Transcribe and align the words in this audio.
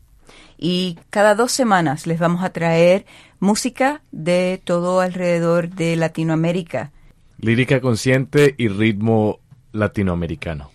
Y 0.58 0.98
cada 1.10 1.36
dos 1.36 1.52
semanas 1.52 2.08
les 2.08 2.18
vamos 2.18 2.42
a 2.42 2.50
traer 2.50 3.06
música 3.38 4.02
de 4.10 4.60
todo 4.64 5.00
alrededor 5.00 5.70
de 5.70 5.94
Latinoamérica. 5.94 6.90
Lírica 7.38 7.80
consciente 7.80 8.56
y 8.58 8.66
ritmo 8.66 9.38
latinoamericano. 9.70 10.72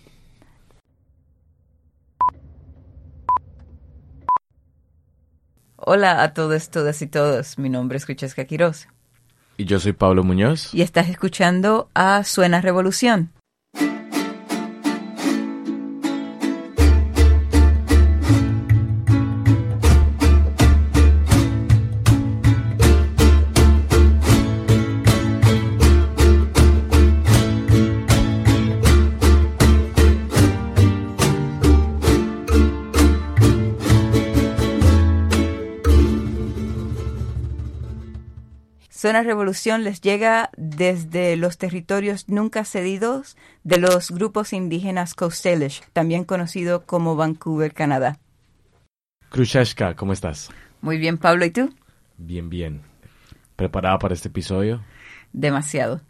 Hola 5.88 6.24
a 6.24 6.34
todos, 6.34 6.68
todas 6.70 7.00
y 7.00 7.06
todos. 7.06 7.58
Mi 7.58 7.68
nombre 7.68 7.96
es 7.96 8.06
Francesca 8.06 8.44
Quiroz. 8.44 8.88
Y 9.56 9.66
yo 9.66 9.78
soy 9.78 9.92
Pablo 9.92 10.24
Muñoz. 10.24 10.74
Y 10.74 10.82
estás 10.82 11.08
escuchando 11.08 11.88
a 11.94 12.24
Suena 12.24 12.60
Revolución. 12.60 13.30
Zona 39.16 39.28
Revolución 39.28 39.82
les 39.82 40.02
llega 40.02 40.50
desde 40.58 41.36
los 41.36 41.56
territorios 41.56 42.28
nunca 42.28 42.66
cedidos 42.66 43.38
de 43.64 43.78
los 43.78 44.10
grupos 44.10 44.52
indígenas 44.52 45.14
Coast 45.14 45.42
Salish, 45.42 45.80
también 45.94 46.24
conocido 46.24 46.84
como 46.84 47.16
Vancouver, 47.16 47.72
Canadá. 47.72 48.18
¿cómo 49.96 50.12
estás? 50.12 50.50
Muy 50.82 50.98
bien, 50.98 51.16
Pablo, 51.16 51.46
¿y 51.46 51.50
tú? 51.50 51.74
Bien, 52.18 52.50
bien. 52.50 52.82
¿Preparada 53.56 53.98
para 53.98 54.12
este 54.12 54.28
episodio? 54.28 54.84
Demasiado. 55.32 56.02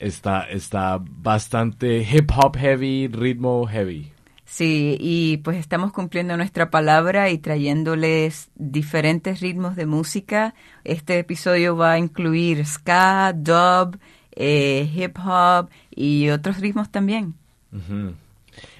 Está, 0.00 0.50
está 0.50 0.98
bastante 1.00 1.98
hip 1.98 2.28
hop 2.34 2.56
heavy, 2.56 3.06
ritmo 3.06 3.68
heavy. 3.68 4.12
Sí, 4.50 4.96
y 4.98 5.36
pues 5.38 5.58
estamos 5.58 5.92
cumpliendo 5.92 6.36
nuestra 6.36 6.70
palabra 6.70 7.30
y 7.30 7.38
trayéndoles 7.38 8.50
diferentes 8.56 9.40
ritmos 9.40 9.76
de 9.76 9.86
música. 9.86 10.54
Este 10.82 11.20
episodio 11.20 11.76
va 11.76 11.92
a 11.92 11.98
incluir 11.98 12.66
ska, 12.66 13.32
dub, 13.32 14.00
eh, 14.32 14.90
hip 14.92 15.16
hop 15.24 15.70
y 15.94 16.30
otros 16.30 16.58
ritmos 16.58 16.90
también. 16.90 17.36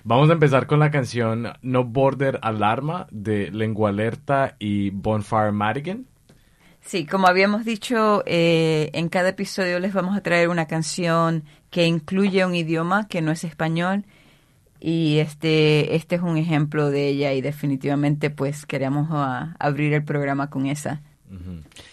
Vamos 0.02 0.28
a 0.28 0.32
empezar 0.32 0.66
con 0.66 0.80
la 0.80 0.90
canción 0.90 1.52
No 1.62 1.84
Border 1.84 2.40
Alarma 2.42 3.06
de 3.12 3.52
Lengua 3.52 3.90
Alerta 3.90 4.56
y 4.58 4.90
Bonfire 4.90 5.52
Madigan. 5.52 6.04
Sí, 6.80 7.06
como 7.06 7.28
habíamos 7.28 7.64
dicho, 7.64 8.24
eh, 8.26 8.90
en 8.92 9.08
cada 9.08 9.28
episodio 9.28 9.78
les 9.78 9.92
vamos 9.92 10.16
a 10.16 10.20
traer 10.20 10.48
una 10.48 10.66
canción 10.66 11.44
que 11.70 11.86
incluye 11.86 12.44
un 12.44 12.56
idioma 12.56 13.06
que 13.06 13.22
no 13.22 13.30
es 13.30 13.44
español 13.44 14.04
y 14.80 15.18
este, 15.18 15.94
este 15.94 16.16
es 16.16 16.22
un 16.22 16.38
ejemplo 16.38 16.90
de 16.90 17.06
ella 17.08 17.34
y 17.34 17.42
definitivamente 17.42 18.30
pues 18.30 18.66
queremos 18.66 19.08
ah, 19.10 19.54
abrir 19.58 19.92
el 19.92 20.04
programa 20.04 20.48
con 20.50 20.66
esa. 20.66 21.02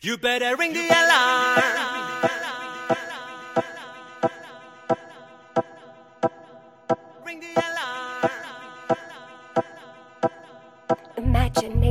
You 0.01 0.17
better 0.17 0.55
ring 0.57 0.73
the 0.73 0.89
alarm. 0.89 1.94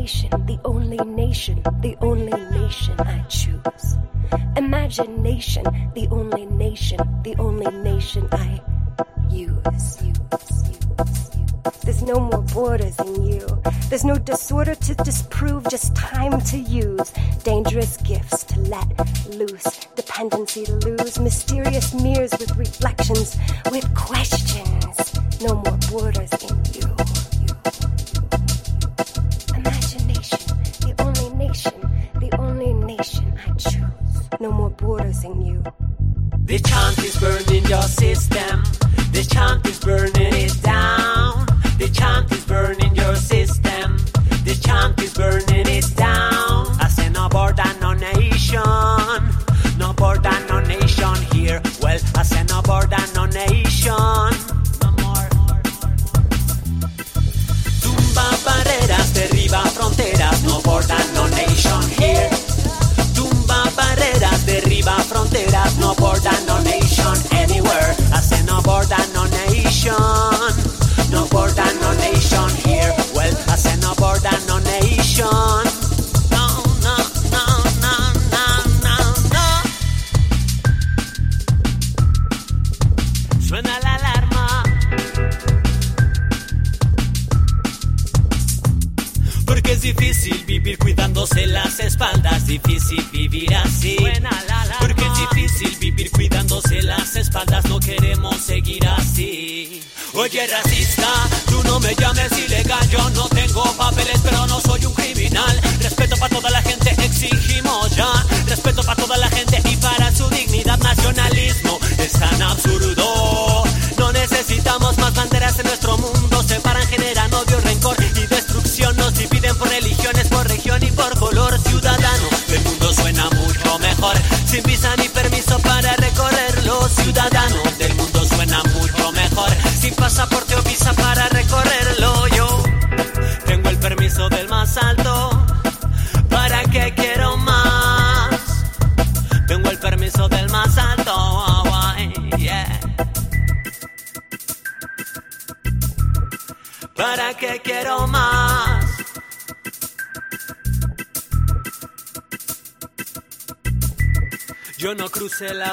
Imagination, 0.05 0.45
the 0.45 0.59
only 0.67 0.99
nation, 0.99 1.63
the 1.81 1.97
only 2.03 2.33
nation 2.51 2.95
I 3.01 3.23
choose. 3.31 3.97
Imagination, 4.55 5.65
the 5.95 6.09
only 6.11 6.45
nation, 6.45 6.99
the 7.23 7.35
only 7.39 7.71
nation 7.83 8.29
I 8.31 8.61
use. 9.31 10.03
There's 11.85 12.03
no 12.03 12.21
more 12.21 12.43
borders 12.43 12.99
in 12.99 13.25
you. 13.25 13.47
There's 13.89 14.05
no 14.05 14.19
disorder 14.19 14.75
to 14.75 14.95
disprove, 14.97 15.67
just 15.71 15.97
time 15.97 16.39
to 16.53 16.59
use. 16.59 17.11
Dangerous 17.43 17.97
gifts 17.97 18.45
to 18.45 18.61
let 18.61 18.87
loose. 19.31 19.87
Dependency 19.97 20.67
to 20.67 20.75
lose. 20.87 21.19
Mysterious 21.19 21.95
mirrors 21.95 22.33
with 22.33 22.55
reflections, 22.59 23.39
with 23.73 23.87
questions. 23.95 25.41
No 25.41 25.55
more 25.55 25.79
borders 25.91 26.31
in 26.45 26.63
you. 26.75 26.95
No 34.45 34.53
more 34.53 34.71
borders 34.71 35.25
in 35.25 35.41
you. 35.41 35.63
The 36.45 36.59
chant 36.59 36.99
is 36.99 37.17
burning 37.17 37.65
your 37.65 37.87
system. 38.03 38.63
The 39.17 39.25
chant 39.33 39.67
is 39.67 39.79
burning 39.79 40.35
it 40.45 40.63
down. 40.63 41.47
The 41.79 41.89
chant 41.89 42.31
is 42.31 42.45
burning 42.45 42.95
your 42.95 43.17
system. 43.17 43.97
The 44.45 44.55
chant 44.63 45.01
is 45.01 45.15
burning 45.15 45.67
it 45.79 45.89
down. 45.97 46.61
I 46.79 46.89
say 46.89 47.09
no 47.09 47.27
border, 47.31 47.71
no 47.81 47.95
nation. 47.95 49.21
No 49.79 49.95
border, 49.95 50.37
no 50.51 50.61
nation 50.61 51.17
here. 51.33 51.63
Well, 51.81 52.01
I 52.15 52.23
say 52.23 52.45
no 52.45 52.61
border, 52.61 53.05
no 53.15 53.25
nation. 53.25 54.31
No 54.83 54.91
more. 55.01 55.29
Barreras, 58.45 59.09
derriba 59.17 59.63
fronteras. 59.77 60.45
No 60.45 60.61
border, 60.61 61.03
no 61.15 61.29
nation 61.29 61.94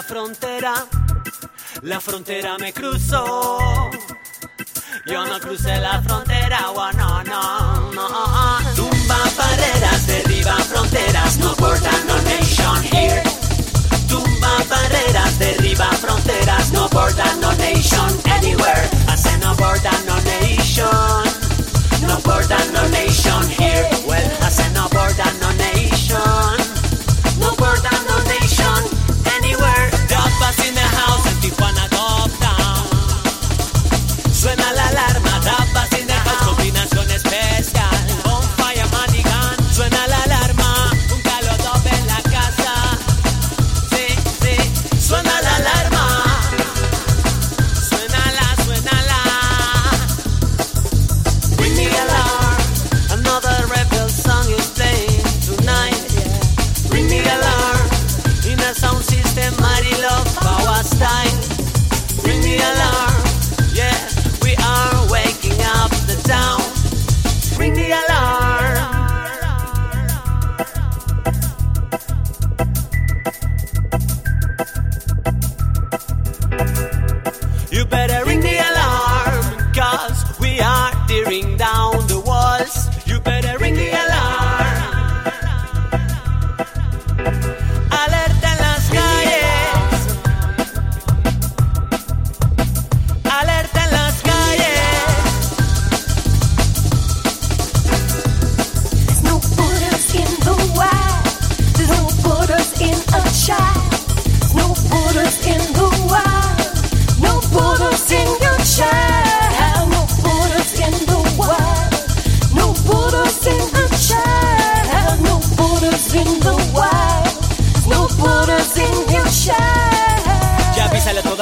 la 0.01 0.07
frontera, 0.07 0.73
la 1.83 1.99
frontera 1.99 2.57
me 2.57 2.73
cruzó. 2.73 3.59
Yo 5.05 5.25
no 5.25 5.39
crucé 5.39 5.79
la 5.79 6.01
frontera, 6.01 6.71
oh, 6.71 6.91
no, 6.93 7.23
no, 7.23 7.91
no. 7.91 8.73
Tumba 8.75 9.17
barreras, 9.37 10.07
derriba 10.07 10.55
fronteras, 10.55 11.37
no 11.37 11.50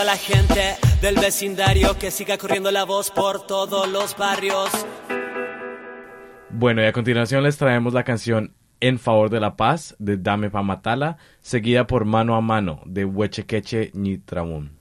la 0.10 0.18
gente 0.18 0.76
del 1.04 1.18
vecindario 1.18 1.96
que 2.00 2.10
siga 2.10 2.40
corriendo 2.40 2.72
la 2.72 2.84
voz 2.84 3.12
por 3.12 3.46
todos 3.46 3.88
los 3.88 4.18
barrios. 4.18 4.68
Bueno, 6.50 6.82
y 6.82 6.86
a 6.86 6.92
continuación 6.92 7.44
les 7.44 7.58
traemos 7.58 7.94
la 7.94 8.04
canción 8.04 8.56
En 8.80 8.98
favor 8.98 9.30
de 9.30 9.40
la 9.40 9.56
paz 9.56 9.96
de 10.00 10.18
Dame 10.18 10.50
pa 10.50 10.64
Matala, 10.64 11.18
seguida 11.42 11.86
por 11.86 12.06
Mano 12.06 12.36
a 12.36 12.42
Mano 12.42 12.82
de 12.88 13.06
Huechequeche 13.06 13.92
Nitraún. 13.94 14.72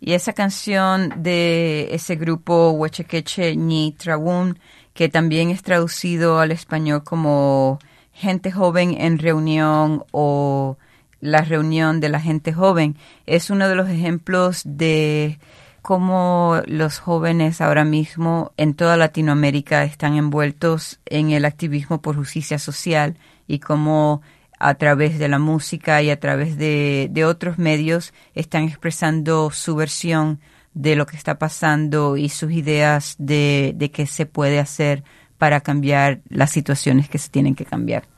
Y 0.00 0.14
esa 0.14 0.32
canción 0.32 1.22
de 1.22 1.94
ese 1.94 2.16
grupo 2.16 2.72
Huechequeche 2.72 3.54
Ñi 3.54 3.94
Traún, 3.96 4.58
que 4.92 5.08
también 5.08 5.50
es 5.50 5.62
traducido 5.62 6.40
al 6.40 6.50
español 6.50 7.04
como 7.04 7.78
Gente 8.12 8.50
Joven 8.50 8.96
en 9.00 9.20
Reunión 9.20 10.02
o 10.10 10.78
La 11.24 11.40
Reunión 11.40 12.00
de 12.00 12.10
la 12.10 12.20
Gente 12.20 12.52
Joven, 12.52 12.96
es 13.24 13.48
uno 13.48 13.66
de 13.66 13.74
los 13.74 13.88
ejemplos 13.88 14.60
de 14.66 15.38
cómo 15.80 16.60
los 16.66 16.98
jóvenes 16.98 17.62
ahora 17.62 17.86
mismo 17.86 18.52
en 18.58 18.74
toda 18.74 18.98
Latinoamérica 18.98 19.84
están 19.84 20.16
envueltos 20.16 21.00
en 21.06 21.30
el 21.30 21.46
activismo 21.46 22.02
por 22.02 22.16
justicia 22.16 22.58
social 22.58 23.16
y 23.46 23.60
cómo 23.60 24.20
a 24.58 24.74
través 24.74 25.18
de 25.18 25.28
la 25.28 25.38
música 25.38 26.02
y 26.02 26.10
a 26.10 26.20
través 26.20 26.58
de, 26.58 27.08
de 27.10 27.24
otros 27.24 27.56
medios 27.56 28.12
están 28.34 28.64
expresando 28.64 29.50
su 29.50 29.76
versión 29.76 30.40
de 30.74 30.94
lo 30.94 31.06
que 31.06 31.16
está 31.16 31.38
pasando 31.38 32.18
y 32.18 32.28
sus 32.28 32.52
ideas 32.52 33.14
de, 33.18 33.72
de 33.76 33.90
qué 33.90 34.06
se 34.06 34.26
puede 34.26 34.58
hacer 34.58 35.04
para 35.38 35.62
cambiar 35.62 36.20
las 36.28 36.50
situaciones 36.50 37.08
que 37.08 37.16
se 37.16 37.30
tienen 37.30 37.54
que 37.54 37.64
cambiar. 37.64 38.13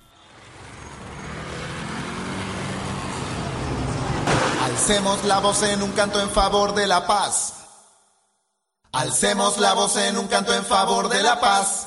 Alcemos 4.77 5.25
la 5.25 5.39
voz 5.41 5.63
en 5.63 5.83
un 5.83 5.93
canto 5.93 6.21
en 6.21 6.29
favor 6.29 6.75
de 6.75 6.87
la 6.87 7.07
paz. 7.07 7.55
Alcemos 8.93 9.57
la 9.57 9.73
voz 9.73 9.97
en 9.97 10.19
un 10.19 10.29
canto 10.29 10.53
en 10.53 10.67
favor 10.67 11.09
de 11.09 11.23
la 11.23 11.41
paz. 11.41 11.87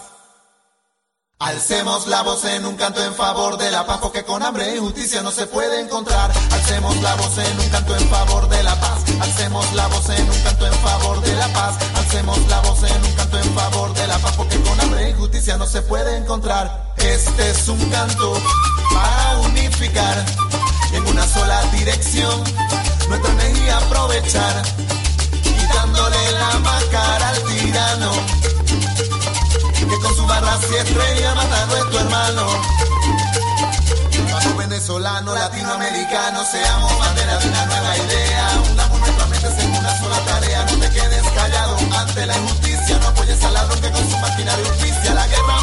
Alcemos 1.37 2.07
la 2.07 2.23
voz 2.23 2.43
en 2.45 2.65
un 2.65 2.75
canto 2.75 3.03
en 3.03 3.13
favor 3.13 3.57
de 3.57 3.69
la 3.69 3.85
paz, 3.85 3.99
porque 4.01 4.25
con 4.25 4.41
hambre 4.41 4.75
y 4.75 4.79
justicia 4.79 5.21
no 5.21 5.29
se 5.29 5.45
puede 5.45 5.79
encontrar. 5.79 6.31
Alcemos 6.51 6.97
la 6.97 7.13
voz 7.13 7.37
en 7.37 7.59
un 7.59 7.69
canto 7.69 7.95
en 7.95 8.09
favor 8.09 8.49
de 8.49 8.63
la 8.63 8.75
paz. 8.79 9.03
Alcemos 9.21 9.71
la 9.73 9.87
voz 9.87 10.09
en 10.09 10.27
un 10.27 10.41
canto 10.41 10.65
en 10.65 10.73
favor 10.73 11.21
de 11.21 11.35
la 11.35 11.47
paz. 11.53 11.77
Alcemos 11.95 12.39
la 12.47 12.59
voz 12.61 12.83
en 12.83 13.05
un 13.05 13.13
canto 13.13 13.37
en 13.37 13.53
favor 13.53 13.93
de 13.93 14.07
la 14.07 14.17
paz, 14.17 14.33
porque 14.35 14.59
con 14.63 14.81
hambre 14.81 15.11
y 15.11 15.13
justicia 15.13 15.57
no 15.57 15.67
se 15.67 15.83
puede 15.83 16.17
encontrar. 16.17 16.95
Este 16.97 17.51
es 17.51 17.67
un 17.69 17.79
canto 17.91 18.33
para 18.91 19.37
unificar 19.41 20.25
en 20.93 21.07
una 21.07 21.27
sola 21.27 21.61
dirección 21.71 22.43
nuestra 23.07 23.31
energía 23.33 23.77
aprovechar, 23.77 24.61
quitándole 25.43 26.31
la 26.33 26.59
máscara 26.59 27.29
al 27.29 27.43
tirano 27.43 28.11
que 29.89 29.99
con 29.99 30.15
su 30.15 30.25
barra 30.27 30.57
y 30.71 30.75
estrella 30.75 31.35
mata 31.35 31.63
a 31.63 31.65
nuestro 31.65 31.99
hermano. 31.99 32.45
Bajo 34.31 34.55
venezolano, 34.55 35.33
latinoamericano, 35.33 36.43
seamos 36.45 36.99
bandera 36.99 37.37
de 37.39 37.47
una 37.47 37.65
nueva 37.65 37.97
idea. 37.97 38.61
Unamos 38.71 38.99
nuestras 38.99 39.29
mentes 39.29 39.63
en 39.63 39.71
una 39.71 39.99
sola 39.99 40.19
tarea. 40.25 40.65
No 40.65 40.77
te 40.77 40.89
quedes 40.91 41.23
callado 41.33 41.77
ante 41.97 42.25
la 42.25 42.37
injusticia. 42.37 42.99
No 42.99 43.07
apoyes 43.07 43.43
al 43.43 43.53
ladrón 43.53 43.81
que 43.81 43.91
con 43.91 44.11
su 44.11 44.17
maquinaria 44.17 44.65
justicia 44.65 45.13
la 45.13 45.27
guerra 45.27 45.55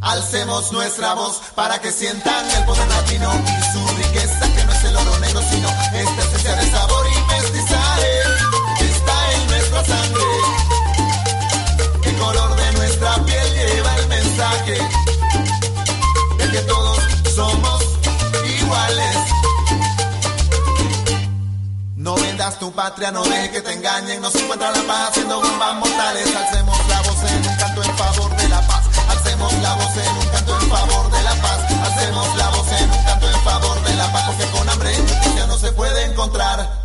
Alcemos 0.00 0.72
nuestra 0.72 1.14
voz 1.14 1.40
para 1.54 1.80
que 1.80 1.92
sientan 1.92 2.50
el 2.50 2.64
poder 2.64 2.88
latino 2.88 3.30
y 3.46 3.72
su 3.72 3.96
riqueza, 3.96 4.48
tu 22.60 22.70
patria, 22.72 23.10
no 23.10 23.24
dejes 23.24 23.48
que 23.48 23.62
te 23.62 23.72
engañen. 23.72 24.20
No 24.20 24.30
se 24.30 24.38
encuentra 24.38 24.70
la 24.70 24.82
paz 24.82 25.08
haciendo 25.08 25.40
bombas 25.40 25.74
mortales. 25.76 26.36
Alcemos 26.36 26.78
la 26.88 27.00
voz 27.00 27.30
en 27.30 27.48
un 27.48 27.56
canto 27.56 27.82
en 27.82 27.96
favor 27.96 28.36
de 28.36 28.48
la 28.48 28.60
paz. 28.66 28.84
Alcemos 29.08 29.52
la 29.54 29.74
voz 29.74 29.96
en 29.96 30.16
un 30.18 30.28
canto 30.28 30.60
en 30.60 30.68
favor 30.68 31.10
de 31.10 31.22
la 31.22 31.34
paz. 31.36 31.58
Alcemos 31.84 32.36
la 32.36 32.50
voz 32.50 32.72
en 32.72 32.90
un 32.90 33.04
canto 33.04 33.30
en 33.30 33.40
favor 33.42 33.82
de 33.82 33.94
la 33.94 34.12
paz. 34.12 34.24
Porque 34.26 34.46
con 34.52 34.68
hambre 34.68 34.92
y 34.92 34.96
justicia 34.96 35.46
no 35.46 35.56
se 35.56 35.72
puede 35.72 36.04
encontrar. 36.04 36.79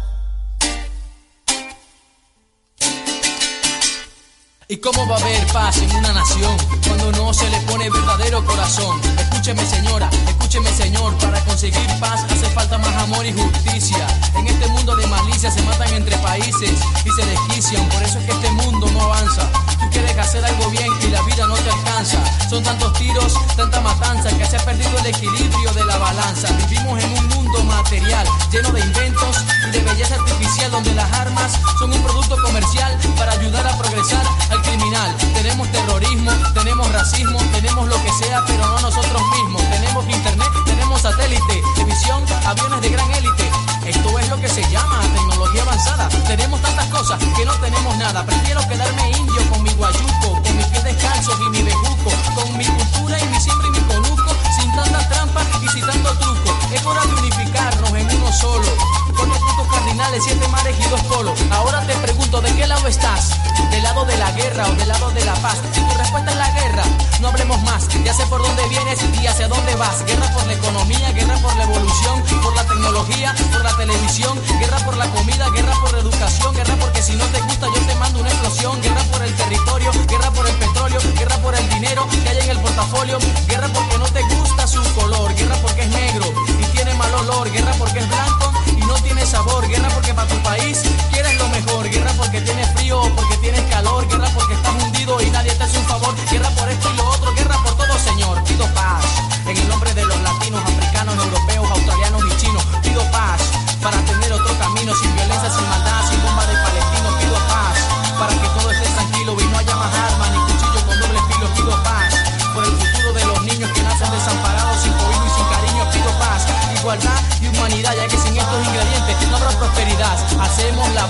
¿Y 4.68 4.78
cómo 4.78 5.08
va 5.08 5.16
a 5.16 5.20
haber 5.20 5.46
paz 5.54 5.78
en 5.78 5.96
una 5.96 6.12
nación 6.12 6.58
cuando 6.88 7.12
no 7.12 7.32
se 7.36 7.48
le 7.52 7.60
pone 7.62 7.88
verdadero 7.88 8.44
corazón? 8.44 9.00
Escúcheme 9.20 9.64
señora, 9.64 10.10
escúcheme 10.28 10.72
señor, 10.72 11.16
para 11.20 11.40
conseguir 11.42 11.88
paz 12.00 12.24
hace 12.24 12.48
falta 12.48 12.80
más 12.80 12.96
amor 13.04 13.24
y 13.28 13.34
justicia. 13.34 14.08
En 14.36 14.48
este 14.48 14.68
mundo 14.70 14.96
de 14.96 15.06
malicia 15.06 15.52
se 15.52 15.62
matan 15.62 15.94
entre 15.94 16.18
países 16.18 16.72
y 17.06 17.10
se 17.12 17.26
desquician. 17.28 17.88
Por 17.90 18.02
eso 18.02 18.18
es 18.18 18.26
que 18.26 18.32
este 18.32 18.50
mundo 18.54 18.90
no 18.90 19.02
avanza. 19.02 19.48
Tú 19.80 19.88
quieres 19.92 20.18
hacer 20.18 20.44
algo 20.44 20.68
bien 20.72 20.90
y 21.04 21.08
la 21.10 21.22
vida 21.22 21.46
no 21.46 21.54
te 21.54 21.70
alcanza. 21.70 22.50
Son 22.50 22.64
tantos 22.64 22.92
tiros, 22.94 23.34
tanta 23.56 23.80
matanza 23.82 24.36
que 24.36 24.48
se 24.48 24.58
ha 24.58 24.66
perdido 24.66 24.98
el 24.98 25.06
equilibrio 25.06 25.74
de 25.74 25.86
la 25.86 25.98
balanza. 26.00 26.48
Vivimos 26.68 27.04
en 27.04 27.12
un 27.12 27.20
mundo 27.20 27.35
material 27.64 28.28
lleno 28.52 28.72
de 28.72 28.82
inventos 28.82 29.38
y 29.68 29.72
de 29.72 29.80
belleza 29.80 30.16
artificial 30.16 30.72
donde 30.72 30.94
las 30.94 31.12
armas 31.14 31.60
son 31.80 31.94
un 31.94 32.02
producto 32.04 32.38
comercial 32.42 32.98
para 33.18 33.32
ayudar 33.34 33.68
a 33.68 33.78
progresar 33.78 34.24
al 34.50 34.62
criminal. 34.62 35.16
Tenemos 35.34 35.72
terrorismo, 35.72 36.32
tenemos 36.54 36.92
racismo, 36.92 37.40
tenemos 37.54 37.88
lo 37.88 38.02
que 38.04 38.12
sea, 38.14 38.44
pero 38.46 38.66
no 38.66 38.80
nosotros 38.80 39.22
mismos. 39.36 39.62
Tenemos 39.70 40.06
internet, 40.10 40.48
tenemos 40.66 41.02
satélite, 41.02 41.62
televisión, 41.76 42.24
aviones 42.46 42.82
de 42.82 42.90
gran 42.90 43.12
élite. 43.14 43.52
Esto 43.86 44.20
es 44.20 44.30
lo 44.30 44.40
que 44.40 44.50
se 44.50 44.62
llama 44.72 45.00
tecnología 45.14 45.62
avanzada. 45.62 46.10
Tenemos 46.28 46.62
tantas 46.62 46.88
cosas 46.88 47.20
que 47.36 47.46
no 47.46 47.54
tenemos 47.56 47.96
nada. 47.98 48.26
Prefiero 48.26 48.68
quedarme 48.68 49.12
indio 49.12 49.50
con 49.50 49.64
mi 49.64 49.72
guayuco, 49.74 50.42
con 50.42 50.58
mis 50.58 50.66
pies 50.68 50.84
descalzos 50.84 51.40
y 51.40 51.50
mi 51.50 51.62
bejuco, 51.62 52.12
con 52.34 52.58
mi 52.58 52.66
cultura 52.66 53.20
y 53.20 53.28
mi 53.28 53.40
siembra 53.40 53.68
y 53.68 53.72
mi 53.72 53.80
conuco, 53.82 54.05
solo. 58.46 58.68
Cuatro 59.18 59.40
puntos 59.40 59.68
cardinales, 59.72 60.24
siete 60.24 60.48
mares 60.50 60.76
y 60.80 60.90
dos 60.90 61.02
polos. 61.04 61.40
Ahora 61.52 61.82
te 61.88 61.96
pregunto, 61.96 62.42
¿de 62.42 62.54
qué 62.56 62.68
lado 62.68 62.88
estás? 62.88 63.32
¿Del 63.72 63.84
lado 63.84 64.06
de 64.06 64.18
la 64.18 64.32
guerra 64.32 64.68
o 64.68 64.76
del 64.76 64.88
lado 64.88 65.10
de 65.12 65.24
la 65.26 65.34
paz? 65.36 65.58
Si 65.74 65.82
tu 65.82 65.94
respuesta 65.98 66.32
es 66.32 66.38
la 66.38 66.52
guerra, 66.52 66.84
no 67.22 67.30
hablemos 67.30 67.62
más. 67.64 67.88
Ya 68.04 68.14
sé 68.14 68.26
por 68.28 68.42
dónde 68.42 68.68
vienes 68.68 69.00
y 69.22 69.28
hacia 69.28 69.48
dónde 69.48 69.76
vas. 69.76 70.06
Guerra 70.06 70.30
por 70.34 70.46
la 70.48 70.54
economía, 70.54 71.12
guerra 71.12 71.38
por 71.38 71.56
la 71.56 71.64
evolución, 71.64 72.24
por 72.44 72.56
la 72.56 72.64
tecnología, 72.66 73.36
por 73.52 73.64
la 73.64 73.76
televisión, 73.78 74.40
guerra 74.60 74.78
por 74.86 74.98
la 74.98 75.08
comida, 75.12 75.50
guerra 75.50 75.74
por 75.82 75.94
la 75.94 76.00
educación, 76.00 76.54
guerra 76.56 76.76
porque 76.80 77.02
si 77.02 77.14
no 77.16 77.26
te 77.26 77.42
gusta 77.42 77.68
yo 77.68 77.82
te 77.88 77.96
mando 77.96 78.20
una 78.20 78.30
explosión, 78.30 78.82
guerra 78.82 79.02
por 79.12 79.24
el 79.24 79.34
territorio, 79.36 79.92
guerra 80.08 80.32
por 80.32 80.48
el 80.48 80.56
petróleo, 80.56 81.00
guerra 81.18 81.38
por 81.38 81.56
el 81.56 81.70
dinero 81.70 82.08
que 82.24 82.30
hay 82.30 82.40
en 82.40 82.50
el 82.50 82.60
portafolio, 82.60 83.18
guerra 83.48 83.68
porque 83.74 83.98
no 83.98 84.06
te 84.06 84.22
gusta 84.36 84.68
su 84.68 84.84
color, 84.94 85.34
guerra 85.36 85.56
porque 85.62 85.82
es 85.82 85.90
negro 85.90 86.26
y 86.60 86.75
olor, 87.16 87.52
guerra 87.52 87.72
porque 87.78 88.00
es 88.00 88.08
blanco 88.08 88.52
y 88.68 88.82
no 88.86 88.96
tiene 88.96 89.26
sabor, 89.26 89.68
guerra 89.68 89.90
porque 89.94 90.14
para 90.14 90.28
tu 90.28 90.38
país 90.44 90.84
quieres 91.12 91.36
lo 91.38 91.48
mejor, 91.50 91.90
guerra 91.90 92.12
porque 92.18 92.42
tienes 92.42 92.68
frío, 92.74 93.02
porque 93.16 93.38
tienes 93.38 93.62
calor, 93.70 94.08
guerra 94.08 94.30
porque 94.34 94.54
estás 94.54 94.84
hundido 94.84 95.22
y 95.22 95.30
nadie 95.32 95.54
te 95.54 95.64
hace 95.64 95.78
un 95.78 95.86
favor, 95.86 96.16
guerra 96.30 96.50
por 96.50 96.70
esto 96.70 96.90
y 96.94 96.98
lo 96.98 97.06
otro, 97.10 97.34
guerra 97.34 97.58
por 97.64 97.76
todo 97.76 98.00
señor, 98.00 98.44
pido 98.44 98.66
paz, 98.74 98.75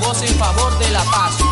voz 0.05 0.21
en 0.21 0.37
favor 0.37 0.77
de 0.77 0.91
la 0.91 1.03
paz. 1.05 1.44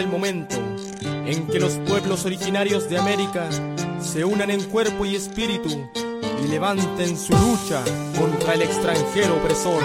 El 0.00 0.08
momento 0.08 0.56
en 1.26 1.46
que 1.46 1.60
los 1.60 1.74
pueblos 1.86 2.24
originarios 2.24 2.88
de 2.88 2.98
América 2.98 3.48
se 4.00 4.24
unan 4.24 4.50
en 4.50 4.62
cuerpo 4.64 5.04
y 5.04 5.14
espíritu 5.14 5.88
y 6.42 6.48
levanten 6.48 7.16
su 7.16 7.32
lucha 7.32 7.82
contra 8.18 8.54
el 8.54 8.62
extranjero 8.62 9.36
opresor. 9.36 9.82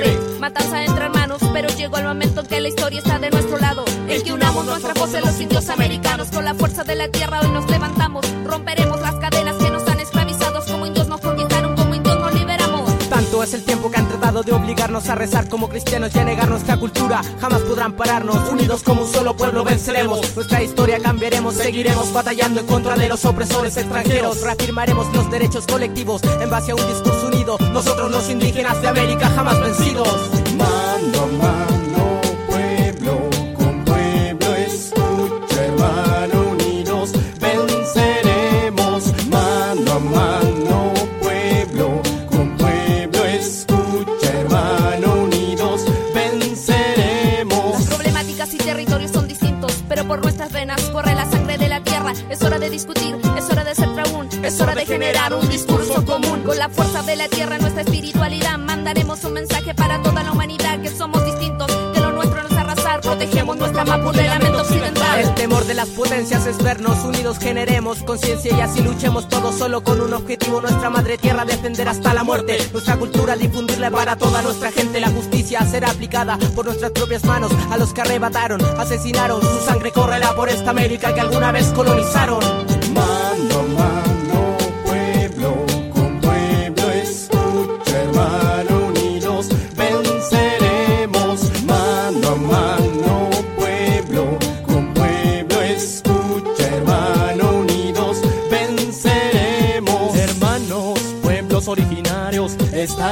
Sangre, 0.00 0.38
matanza 0.38 0.84
entre 0.84 1.04
hermanos, 1.04 1.40
pero 1.52 1.68
llegó 1.68 1.98
el 1.98 2.04
momento 2.04 2.40
en 2.40 2.46
que 2.46 2.60
la 2.60 2.68
historia 2.68 2.98
está 2.98 3.18
de 3.18 3.30
nuestro 3.30 3.58
lado. 3.58 3.84
En 4.08 4.22
que 4.22 4.32
unamos 4.32 4.64
nuestra 4.64 4.94
voz 4.94 5.12
de 5.12 5.20
los 5.20 5.40
indios 5.40 5.68
americanos 5.68 6.28
con 6.28 6.44
la 6.44 6.54
fuerza 6.54 6.84
de 6.84 6.96
la 6.96 7.08
tierra. 7.08 7.40
Hoy 7.40 7.50
nos 7.50 7.68
levantamos, 7.70 8.24
romperemos 8.44 9.00
las 9.00 9.14
cadenas 9.16 9.59
es 13.42 13.54
el 13.54 13.64
tiempo 13.64 13.90
que 13.90 13.98
han 13.98 14.08
tratado 14.08 14.42
de 14.42 14.52
obligarnos 14.52 15.08
a 15.08 15.14
rezar 15.14 15.48
como 15.48 15.68
cristianos 15.68 16.14
y 16.14 16.18
a 16.18 16.24
negar 16.24 16.48
nuestra 16.48 16.76
cultura. 16.76 17.22
Jamás 17.40 17.60
podrán 17.62 17.92
pararnos, 17.92 18.50
unidos 18.50 18.82
como 18.82 19.02
un 19.02 19.12
solo 19.12 19.36
pueblo 19.36 19.64
venceremos. 19.64 20.34
Nuestra 20.34 20.62
historia 20.62 20.98
cambiaremos, 21.00 21.54
seguiremos 21.54 22.12
batallando 22.12 22.60
en 22.60 22.66
contra 22.66 22.96
de 22.96 23.08
los 23.08 23.24
opresores 23.24 23.76
extranjeros. 23.76 24.42
Reafirmaremos 24.42 25.14
los 25.14 25.30
derechos 25.30 25.66
colectivos 25.66 26.22
en 26.24 26.50
base 26.50 26.72
a 26.72 26.74
un 26.74 26.86
discurso 26.86 27.28
unido. 27.28 27.56
Nosotros 27.72 28.10
los 28.10 28.28
indígenas 28.30 28.80
de 28.82 28.88
América 28.88 29.30
jamás 29.30 29.60
vencidos. 29.60 30.08
Mano 30.56 31.26
mano, 31.38 31.79
generar 54.90 55.32
un 55.34 55.48
discurso 55.48 56.04
común 56.04 56.42
con 56.42 56.58
la 56.58 56.68
fuerza 56.68 57.00
de 57.02 57.14
la 57.14 57.28
tierra, 57.28 57.58
nuestra 57.58 57.82
espiritualidad. 57.82 58.58
Mandaremos 58.58 59.22
un 59.22 59.34
mensaje 59.34 59.72
para 59.72 60.02
toda 60.02 60.24
la 60.24 60.32
humanidad 60.32 60.82
que 60.82 60.88
somos 60.88 61.24
distintos, 61.24 61.70
que 61.94 62.00
lo 62.00 62.10
nuestro 62.10 62.42
no 62.42 62.48
es 62.48 62.56
arrasar. 62.56 63.00
Protegemos 63.00 63.56
nuestra 63.56 63.84
mapu 63.84 64.10
de 64.10 64.24
la 64.24 64.40
mente 64.40 64.60
occidental. 64.60 65.20
El 65.20 65.34
temor 65.36 65.64
de 65.64 65.74
las 65.74 65.88
potencias 65.90 66.44
es 66.44 66.58
vernos 66.58 67.04
unidos, 67.04 67.38
generemos 67.38 68.02
conciencia 68.02 68.52
y 68.56 68.60
así 68.60 68.82
luchemos 68.82 69.28
todos 69.28 69.54
solo 69.54 69.84
con 69.84 70.00
un 70.00 70.12
objetivo, 70.12 70.60
nuestra 70.60 70.90
madre 70.90 71.18
tierra 71.18 71.44
defender 71.44 71.88
hasta 71.88 72.12
la 72.12 72.24
muerte, 72.24 72.58
nuestra 72.72 72.96
cultura 72.96 73.36
difundirla 73.36 73.92
para 73.92 74.16
toda 74.16 74.42
nuestra 74.42 74.72
gente, 74.72 74.98
la 74.98 75.10
justicia 75.10 75.64
será 75.66 75.90
aplicada 75.90 76.36
por 76.56 76.64
nuestras 76.64 76.90
propias 76.90 77.24
manos 77.24 77.52
a 77.70 77.78
los 77.78 77.94
que 77.94 78.00
arrebataron, 78.00 78.60
asesinaron, 78.76 79.40
su 79.40 79.64
sangre 79.64 79.92
correrá 79.92 80.34
por 80.34 80.48
esta 80.48 80.70
América 80.70 81.14
que 81.14 81.20
alguna 81.20 81.52
vez 81.52 81.66
colonizaron. 81.68 82.79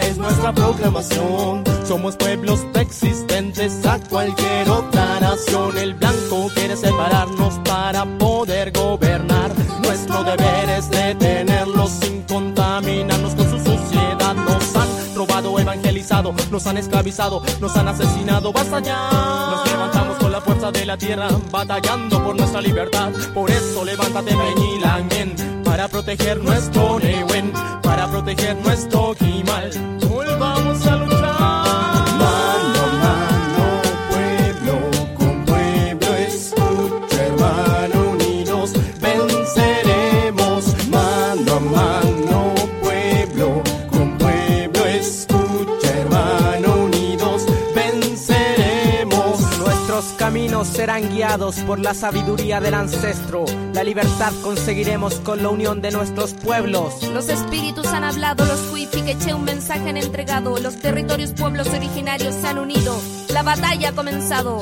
Es 0.08 0.18
nuestra 0.18 0.52
proclamación. 0.52 1.64
Somos 1.86 2.16
pueblos 2.16 2.66
preexistentes 2.72 3.84
a 3.86 3.98
cualquier 4.00 4.68
otra 4.70 5.20
nación. 5.20 5.76
El 5.76 5.94
blanco 5.94 6.50
quiere 6.54 6.76
separarnos 6.76 7.58
para 7.64 8.04
poder 8.18 8.72
gobernar. 8.72 8.88
Nos 16.50 16.66
han 16.66 16.76
esclavizado, 16.78 17.42
nos 17.61 17.76
han 17.76 17.88
asesinado. 17.88 18.52
Basta 18.52 18.80
ya. 18.80 19.11
Nos 19.50 19.70
levantamos 19.70 20.16
con 20.18 20.32
la 20.32 20.40
fuerza 20.40 20.70
de 20.70 20.87
la 20.87 20.97
tierra, 20.97 21.28
batallando 21.50 22.23
por 22.23 22.37
nuestra 22.37 22.61
libertad. 22.61 23.11
Por 23.35 23.50
eso 23.50 23.85
levántate, 23.85 24.35
Peñilangen, 24.35 25.62
para 25.64 25.88
proteger 25.88 26.42
nuestro 26.42 26.99
Newen, 26.99 27.52
para 27.82 28.08
proteger 28.11 28.56
nuestro 28.56 29.14
Kimal. 29.14 29.70
Volvamos 30.08 30.87
a 30.87 30.97
luchar. 30.97 31.17
Caminos 50.58 50.68
serán 50.68 51.08
guiados 51.08 51.56
por 51.60 51.78
la 51.78 51.94
sabiduría 51.94 52.60
del 52.60 52.74
ancestro. 52.74 53.44
La 53.74 53.84
libertad 53.84 54.32
conseguiremos 54.42 55.14
con 55.20 55.42
la 55.42 55.50
unión 55.50 55.80
de 55.80 55.90
nuestros 55.90 56.34
pueblos. 56.34 57.02
Los 57.12 57.28
espíritus 57.28 57.86
han 57.88 58.04
hablado, 58.04 58.44
los 58.44 58.58
Kuifi 58.70 59.02
que 59.02 59.34
un 59.34 59.44
mensaje 59.44 59.88
han 59.88 59.96
entregado. 59.96 60.58
Los 60.58 60.76
territorios, 60.76 61.32
pueblos 61.32 61.68
originarios 61.68 62.34
se 62.34 62.46
han 62.46 62.58
unido. 62.58 63.00
La 63.28 63.42
batalla 63.42 63.90
ha 63.90 63.92
comenzado. 63.92 64.60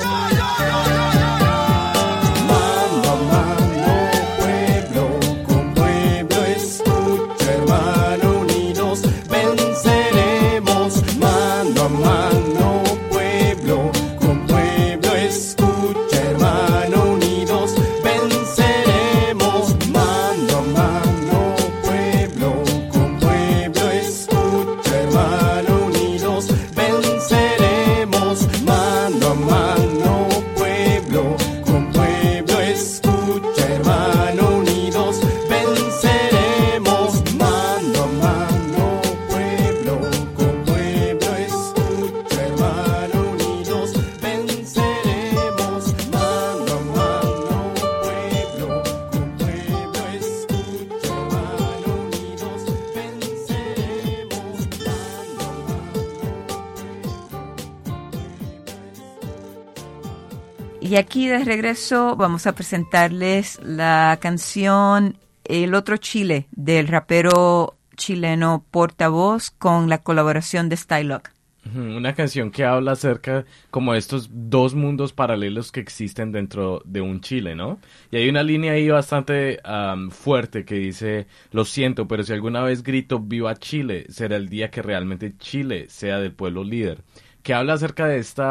Y 60.96 60.98
aquí 60.98 61.28
de 61.28 61.44
regreso 61.44 62.16
vamos 62.16 62.46
a 62.46 62.54
presentarles 62.54 63.60
la 63.62 64.18
canción 64.18 65.18
El 65.44 65.74
otro 65.74 65.98
Chile 65.98 66.46
del 66.52 66.88
rapero 66.88 67.76
chileno 67.98 68.64
Portavoz 68.70 69.50
con 69.50 69.90
la 69.90 69.98
colaboración 69.98 70.70
de 70.70 70.78
Stylock. 70.78 71.32
Una 71.74 72.14
canción 72.14 72.50
que 72.50 72.64
habla 72.64 72.92
acerca 72.92 73.44
como 73.70 73.92
de 73.92 73.98
estos 73.98 74.30
dos 74.32 74.74
mundos 74.74 75.12
paralelos 75.12 75.70
que 75.70 75.80
existen 75.80 76.32
dentro 76.32 76.80
de 76.86 77.02
un 77.02 77.20
Chile, 77.20 77.54
¿no? 77.54 77.78
Y 78.10 78.16
hay 78.16 78.30
una 78.30 78.42
línea 78.42 78.72
ahí 78.72 78.88
bastante 78.88 79.60
am, 79.64 80.10
fuerte 80.10 80.64
que 80.64 80.76
dice, 80.76 81.26
lo 81.50 81.66
siento, 81.66 82.08
pero 82.08 82.22
si 82.22 82.32
alguna 82.32 82.62
vez 82.62 82.82
grito 82.82 83.18
viva 83.18 83.54
Chile, 83.56 84.06
será 84.08 84.36
el 84.36 84.48
día 84.48 84.70
que 84.70 84.80
realmente 84.80 85.36
Chile 85.36 85.88
sea 85.90 86.20
del 86.20 86.32
pueblo 86.32 86.64
líder. 86.64 87.02
Que 87.46 87.54
habla 87.54 87.74
acerca 87.74 88.08
de 88.08 88.18
este 88.18 88.42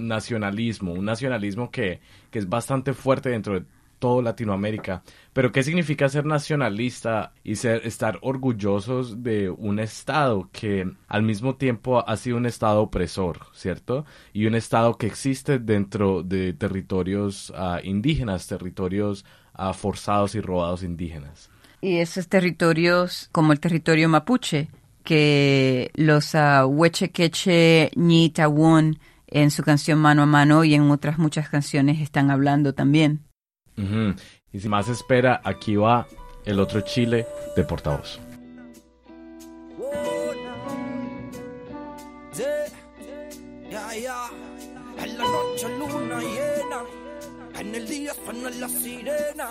nacionalismo, 0.00 0.92
un 0.92 1.06
nacionalismo 1.06 1.70
que, 1.70 2.00
que 2.30 2.38
es 2.38 2.46
bastante 2.46 2.92
fuerte 2.92 3.30
dentro 3.30 3.58
de 3.58 3.64
todo 3.98 4.20
Latinoamérica. 4.20 5.02
Pero 5.32 5.50
¿qué 5.50 5.62
significa 5.62 6.10
ser 6.10 6.26
nacionalista 6.26 7.32
y 7.42 7.56
ser, 7.56 7.86
estar 7.86 8.18
orgullosos 8.20 9.22
de 9.22 9.48
un 9.48 9.78
Estado 9.78 10.50
que 10.52 10.92
al 11.08 11.22
mismo 11.22 11.54
tiempo 11.54 12.06
ha 12.06 12.18
sido 12.18 12.36
un 12.36 12.44
Estado 12.44 12.82
opresor, 12.82 13.46
¿cierto? 13.54 14.04
Y 14.34 14.44
un 14.44 14.56
Estado 14.56 14.98
que 14.98 15.06
existe 15.06 15.58
dentro 15.58 16.22
de 16.22 16.52
territorios 16.52 17.50
ah, 17.56 17.80
indígenas, 17.82 18.46
territorios 18.46 19.24
ah, 19.54 19.72
forzados 19.72 20.34
y 20.34 20.42
robados 20.42 20.82
indígenas. 20.82 21.48
Y 21.80 21.96
esos 21.96 22.28
territorios, 22.28 23.30
como 23.32 23.54
el 23.54 23.60
territorio 23.60 24.10
mapuche, 24.10 24.68
que 25.04 25.90
los 25.94 26.34
uh, 26.34 26.66
Huechequeche 26.66 27.90
Ñi 27.94 28.30
Tawón 28.30 28.98
en 29.26 29.50
su 29.50 29.62
canción 29.62 29.98
Mano 29.98 30.22
a 30.22 30.26
Mano 30.26 30.64
y 30.64 30.74
en 30.74 30.90
otras 30.90 31.18
muchas 31.18 31.48
canciones 31.48 32.00
están 32.00 32.30
hablando 32.30 32.74
también. 32.74 33.24
Y 33.76 34.60
sin 34.60 34.70
más 34.70 34.88
espera, 34.88 35.40
aquí 35.44 35.76
va 35.76 36.06
el 36.44 36.60
otro 36.60 36.80
Chile 36.80 37.26
de 37.56 37.64
portavoz. 37.64 38.20
Ya, 43.70 43.96
ya, 43.96 44.30
en 45.02 45.18
la 45.18 45.24
noche 45.24 45.68
luna 45.78 46.20
llena, 46.20 46.82
en 47.58 47.74
el 47.74 47.88
día 47.88 48.12
suena 48.24 48.50
la 48.50 48.68
sirena. 48.68 49.50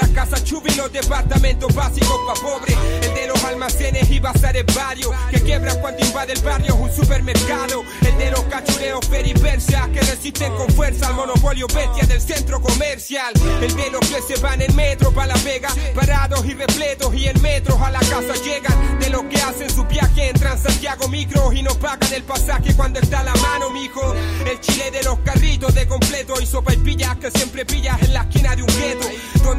las 0.00 0.08
casa 0.10 0.42
chubi, 0.42 0.70
los 0.74 0.92
departamentos 0.92 1.74
básicos 1.74 2.18
pa' 2.26 2.40
pobre. 2.40 2.74
El 3.02 3.14
de 3.14 3.26
los 3.26 3.42
almacenes 3.44 4.10
y 4.10 4.20
bazares 4.20 4.64
varios, 4.74 5.14
que 5.30 5.40
quiebra 5.40 5.74
cuando 5.74 6.04
invade 6.04 6.32
el 6.32 6.40
barrio 6.40 6.74
un 6.76 6.90
supermercado. 6.92 7.84
El 8.00 8.18
de 8.18 8.30
los 8.30 8.42
cachureos 8.44 9.06
peripersia, 9.06 9.88
que 9.92 10.00
resisten 10.00 10.54
con 10.56 10.68
fuerza 10.70 11.08
al 11.08 11.14
monopolio 11.14 11.66
bestia 11.66 12.04
del 12.06 12.20
centro 12.20 12.60
comercial. 12.60 13.32
El 13.60 13.74
de 13.74 13.90
los 13.90 14.00
que 14.08 14.22
se 14.22 14.40
van 14.40 14.60
en 14.62 14.74
metro 14.74 15.12
pa' 15.12 15.26
la 15.26 15.36
vega, 15.44 15.68
parados 15.94 16.44
y 16.44 16.54
repletos 16.54 17.14
y 17.14 17.28
en 17.28 17.40
metros 17.42 17.80
a 17.80 17.90
la 17.90 18.00
casa 18.00 18.34
llegan. 18.42 18.98
De 18.98 19.10
los 19.10 19.24
que 19.24 19.36
hacen 19.36 19.70
su 19.70 19.84
viaje 19.84 20.30
en 20.30 20.38
Santiago 20.58 21.08
micro 21.08 21.52
y 21.52 21.62
no 21.62 21.74
pagan 21.74 22.12
el 22.12 22.22
pasaje 22.24 22.74
cuando 22.74 22.98
está 22.98 23.20
a 23.20 23.24
la 23.24 23.34
mano, 23.34 23.70
mijo. 23.70 24.14
El 24.46 24.58
chile 24.60 24.90
de 24.90 25.02
los 25.02 25.18
carritos 25.20 25.74
de 25.74 25.86
completo 25.86 26.34
y 26.40 26.46
sopa 26.46 26.72
y 26.72 26.78
pillas 26.78 27.16
que 27.16 27.30
siempre 27.30 27.64
pillas 27.64 28.00
en 28.02 28.14
la 28.14 28.22
esquina 28.22 28.56
de 28.56 28.62
un 28.62 28.68
gueto. 28.68 29.08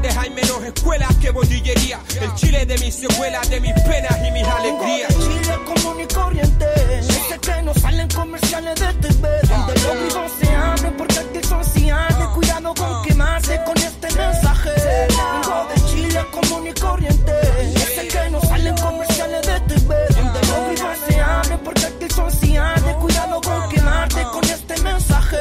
Donde 0.02 0.18
hay 0.18 0.30
menos 0.30 0.64
escuelas 0.64 1.14
que 1.18 1.30
botillería. 1.30 2.00
El 2.22 2.34
chile 2.36 2.66
de 2.66 2.78
mis 2.78 2.96
secuelas, 2.96 3.50
de 3.50 3.60
mis 3.60 3.74
penas 3.74 4.18
y 4.26 4.32
mis 4.32 4.48
alegrías. 4.48 5.10
Vengo 5.10 5.26
de 5.26 5.42
Chile 5.42 5.60
común 5.66 6.00
y 6.00 6.14
corriente. 6.14 6.66
Sé 7.04 7.38
que 7.40 7.62
no 7.64 7.74
salen 7.74 8.08
comerciales 8.08 8.80
de 8.80 8.94
TV. 8.94 9.28
Donde 9.50 9.74
los 9.74 10.04
vivos 10.04 10.32
se 10.40 10.56
abren 10.56 10.94
porque 10.96 11.20
aquí 11.20 11.46
son 11.46 11.66
cianes. 11.66 12.28
Cuidado 12.30 12.74
con 12.76 13.04
quemarse 13.04 13.60
con 13.66 13.78
este 13.78 14.08
mensaje. 14.16 14.70
Vengo 15.10 15.68
de 15.68 15.82
Chile 15.92 16.26
común 16.32 16.68
y 16.68 16.74
corriente. 16.80 17.34
Sé 17.94 18.08
que 18.08 18.30
no 18.30 18.40
salen 18.40 18.78
comerciales 18.78 19.46
de 19.46 19.60
TV. 19.60 19.96
Donde 20.16 20.40
los 20.48 20.70
vivos 20.70 20.98
se 21.10 21.20
abren 21.20 21.60
porque 21.60 21.86
aquí 21.86 22.08
son. 22.16 22.30
Cuidado 23.02 23.42
con 23.42 23.70
quemarte 23.70 24.24
con 24.24 24.44
este 24.46 24.82
mensaje. 24.82 25.38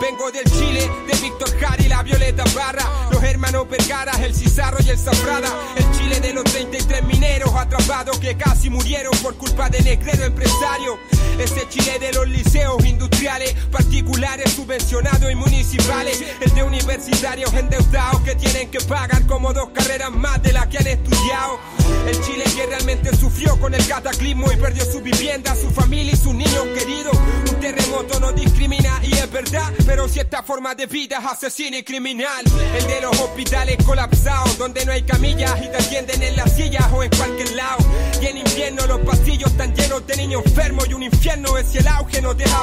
Vengo 0.00 0.30
del 0.32 0.44
Chile, 0.50 0.90
Víctor 1.32 1.58
Jara 1.58 1.82
y 1.82 1.88
la 1.88 2.02
Violeta 2.02 2.44
Barra. 2.54 2.84
Los 3.10 3.22
hermanos 3.22 3.68
Vergara, 3.68 4.12
el 4.22 4.34
Cizarro 4.34 4.78
y 4.84 4.90
el 4.90 4.98
Zafrada. 4.98 5.48
El 5.76 5.90
Chile 5.92 6.20
de 6.20 6.34
los 6.34 6.44
33 6.44 7.04
mineros 7.04 7.54
atrapados 7.54 8.18
que 8.18 8.36
casi 8.36 8.68
murieron 8.68 9.12
por 9.22 9.34
culpa 9.36 9.70
de 9.70 9.80
negrero 9.80 10.24
empresario. 10.24 10.98
Ese 11.38 11.66
Chile 11.70 11.98
de 11.98 12.12
los 12.12 12.28
liceos 12.28 12.84
industriales, 12.84 13.54
particulares, 13.70 14.52
subvencionados 14.52 15.30
y 15.30 15.34
municipales. 15.34 16.22
El 16.40 16.54
de 16.54 16.62
universitarios 16.62 17.52
endeudados 17.54 18.20
que 18.22 18.34
tienen 18.34 18.70
que 18.70 18.80
pagar 18.80 19.26
como 19.26 19.54
dos 19.54 19.70
carreras 19.70 20.10
más 20.10 20.42
de 20.42 20.52
las 20.52 20.66
que 20.66 20.78
han 20.78 20.86
estudiado. 20.86 21.58
El 22.06 22.20
Chile 22.22 22.44
que 22.54 22.66
realmente 22.66 23.16
sufrió 23.16 23.58
con 23.58 23.72
el 23.74 23.86
cataclismo 23.86 24.52
y 24.52 24.56
perdió 24.56 24.84
su 24.84 25.00
vivienda, 25.00 25.54
su 25.54 25.70
familia 25.70 26.12
y 26.12 26.16
sus 26.16 26.34
niños 26.34 26.66
queridos. 26.76 27.16
Un 27.48 27.60
terremoto 27.60 28.20
no 28.20 28.32
discrimina 28.32 29.00
y 29.02 29.14
es 29.14 29.30
verdad, 29.30 29.72
pero 29.86 30.08
si 30.08 30.20
esta 30.20 30.42
forma 30.42 30.74
de 30.74 30.86
vida 30.86 31.21
asesina 31.24 31.78
y 31.78 31.82
criminal. 31.82 32.44
El 32.76 32.86
de 32.86 33.00
los 33.00 33.18
hospitales 33.20 33.76
colapsados, 33.84 34.58
donde 34.58 34.84
no 34.84 34.92
hay 34.92 35.02
camillas 35.02 35.54
y 35.62 35.68
te 35.68 35.76
atienden 35.76 36.22
en 36.22 36.36
las 36.36 36.52
sillas 36.54 36.86
o 36.92 37.02
en 37.02 37.10
cualquier 37.10 37.52
lado. 37.52 37.84
Y 38.20 38.26
en 38.26 38.38
invierno 38.38 38.86
los 38.86 39.00
pasillos 39.00 39.50
están 39.50 39.74
llenos 39.74 40.06
de 40.06 40.16
niños 40.16 40.42
enfermos 40.44 40.88
y 40.88 40.94
un 40.94 41.02
infierno 41.02 41.58
es 41.58 41.68
si 41.68 41.78
el 41.78 41.88
auge 41.88 42.22
no 42.22 42.34
te 42.34 42.44
ha. 42.44 42.62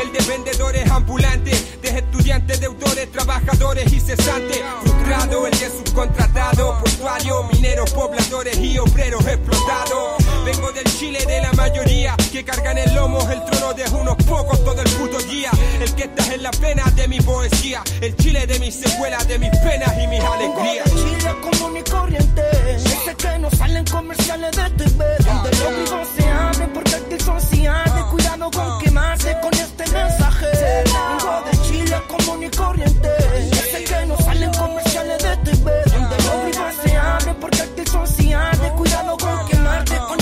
El 0.00 0.12
de 0.12 0.24
vendedores 0.24 0.90
ambulantes, 0.90 1.80
de 1.82 1.88
estudiantes, 1.88 2.60
deudores, 2.60 3.10
trabajadores 3.10 3.92
y 3.92 4.00
cesantes. 4.00 4.60
Frustrado, 4.82 5.46
el 5.46 5.58
de 5.58 5.70
subcontratado, 5.70 6.78
portuario, 6.78 7.42
mineros, 7.52 7.90
pobladores 7.92 8.58
y 8.58 8.78
obreros 8.78 9.26
explotados. 9.26 10.22
Vengo 10.44 10.72
del 10.72 10.84
Chile 10.98 11.24
de 11.24 11.40
la 11.40 11.52
mayoría 11.52 12.16
que 12.32 12.44
cargan 12.44 12.76
el 12.76 12.92
lomo 12.94 13.20
el 13.30 13.44
trono 13.44 13.72
de 13.74 13.84
unos 13.90 14.16
pocos 14.24 14.64
todo 14.64 14.80
el 14.80 14.90
puto 14.90 15.18
día. 15.24 15.50
El 15.80 15.94
que 15.94 16.04
está 16.04 16.34
en 16.34 16.42
la 16.42 16.50
pena 16.50 16.84
de 16.96 17.06
mi 17.06 17.20
poesía, 17.20 17.82
el 18.00 18.16
Chile 18.16 18.46
de 18.46 18.58
mis 18.58 18.74
secuelas, 18.74 19.26
de 19.28 19.38
mis 19.38 19.50
penas 19.50 19.92
y 20.02 20.06
mis 20.08 20.20
alegrías. 20.20 20.92
Vengo 20.92 21.04
de 21.04 21.18
Chile 21.18 21.34
común 21.40 21.76
y 21.76 21.90
corriente. 21.90 22.42
Sé 23.04 23.14
que 23.14 23.38
no 23.38 23.50
salen 23.50 23.84
comerciales 23.86 24.50
de 24.56 24.70
TV. 24.70 25.04
Donde 25.24 25.50
los 25.50 25.76
vivos 25.78 26.08
se 26.16 26.28
abren 26.28 26.72
porque 26.72 26.94
aquí 26.94 27.24
son 27.24 27.40
cianes. 27.40 28.04
Cuidado 28.10 28.50
con 28.50 28.78
quemarse 28.80 29.36
con 29.40 29.54
este 29.54 29.84
mensaje. 29.90 30.46
Vengo 30.84 31.42
de 31.50 31.68
Chile 31.68 31.96
común 32.08 32.42
y 32.42 32.50
corriente. 32.50 33.08
Sé 33.70 33.84
que 33.84 34.06
no 34.06 34.16
salen 34.18 34.52
comerciales 34.54 35.22
de 35.22 35.36
TV. 35.36 35.72
Donde 35.92 36.16
los 36.16 36.46
vivos 36.46 36.74
se 36.82 36.96
abren 36.96 37.36
porque 37.36 37.62
aquí 37.62 37.90
son 37.90 38.06
cianes. 38.06 38.72
Cuidado 38.72 39.16
con 39.16 39.46
quemarte 39.46 39.96
con. 40.08 40.21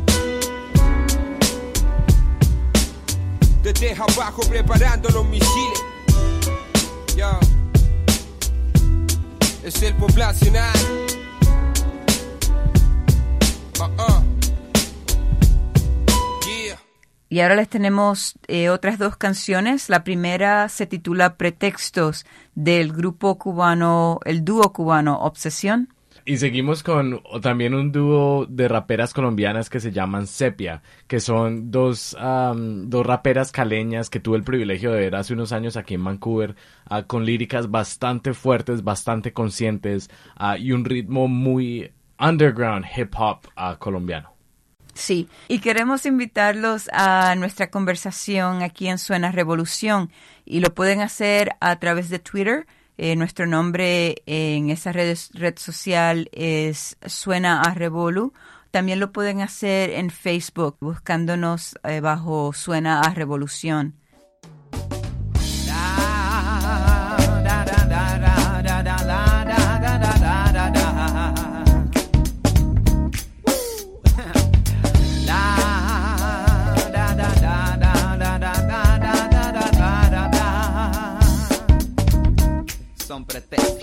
Desde 3.63 3.91
abajo 3.93 4.41
preparando 4.49 5.09
los 5.09 5.25
misiles. 5.25 5.81
Es 9.63 9.83
el 9.83 9.93
poblacional. 9.95 10.75
Uh-uh. 13.79 14.23
Yeah. 16.45 16.79
Y 17.29 17.39
ahora 17.41 17.55
les 17.55 17.69
tenemos 17.69 18.33
eh, 18.47 18.69
otras 18.69 18.97
dos 18.97 19.17
canciones. 19.17 19.89
La 19.89 20.03
primera 20.03 20.67
se 20.67 20.87
titula 20.87 21.37
Pretextos 21.37 22.25
del 22.55 22.91
grupo 22.91 23.37
cubano, 23.37 24.19
el 24.25 24.43
dúo 24.43 24.73
cubano 24.73 25.19
Obsesión. 25.19 25.93
Y 26.23 26.37
seguimos 26.37 26.83
con 26.83 27.21
también 27.41 27.73
un 27.73 27.91
dúo 27.91 28.45
de 28.47 28.67
raperas 28.67 29.13
colombianas 29.13 29.69
que 29.69 29.79
se 29.79 29.91
llaman 29.91 30.27
Sepia, 30.27 30.83
que 31.07 31.19
son 31.19 31.71
dos, 31.71 32.15
dos 32.15 33.05
raperas 33.05 33.51
caleñas 33.51 34.09
que 34.09 34.19
tuve 34.19 34.37
el 34.37 34.43
privilegio 34.43 34.91
de 34.91 34.99
ver 34.99 35.15
hace 35.15 35.33
unos 35.33 35.51
años 35.51 35.77
aquí 35.77 35.95
en 35.95 36.03
Vancouver, 36.03 36.55
ah, 36.85 37.03
con 37.03 37.25
líricas 37.25 37.71
bastante 37.71 38.33
fuertes, 38.33 38.83
bastante 38.83 39.33
conscientes 39.33 40.09
ah, 40.35 40.57
y 40.57 40.73
un 40.73 40.85
ritmo 40.85 41.27
muy 41.27 41.91
underground 42.19 42.85
hip 42.95 43.13
hop 43.17 43.39
ah, 43.55 43.77
colombiano. 43.79 44.31
Sí, 44.93 45.27
y 45.47 45.59
queremos 45.59 46.05
invitarlos 46.05 46.89
a 46.93 47.33
nuestra 47.35 47.71
conversación 47.71 48.61
aquí 48.61 48.87
en 48.87 48.97
Suena 48.97 49.31
Revolución 49.31 50.11
y 50.45 50.59
lo 50.59 50.73
pueden 50.75 51.01
hacer 51.01 51.55
a 51.61 51.77
través 51.77 52.09
de 52.09 52.19
Twitter. 52.19 52.67
Eh, 52.97 53.15
nuestro 53.15 53.47
nombre 53.47 54.21
en 54.25 54.69
esa 54.69 54.91
red, 54.91 55.17
red 55.33 55.57
social 55.57 56.29
es 56.31 56.97
Suena 57.05 57.61
a 57.61 57.73
Revolu. 57.73 58.33
También 58.71 58.99
lo 58.99 59.11
pueden 59.11 59.41
hacer 59.41 59.89
en 59.91 60.09
Facebook 60.09 60.77
buscándonos 60.79 61.75
eh, 61.83 61.99
bajo 61.99 62.53
Suena 62.53 63.01
a 63.01 63.13
Revolución. 63.13 64.00
Son 83.11 83.25
pretextos. 83.25 83.80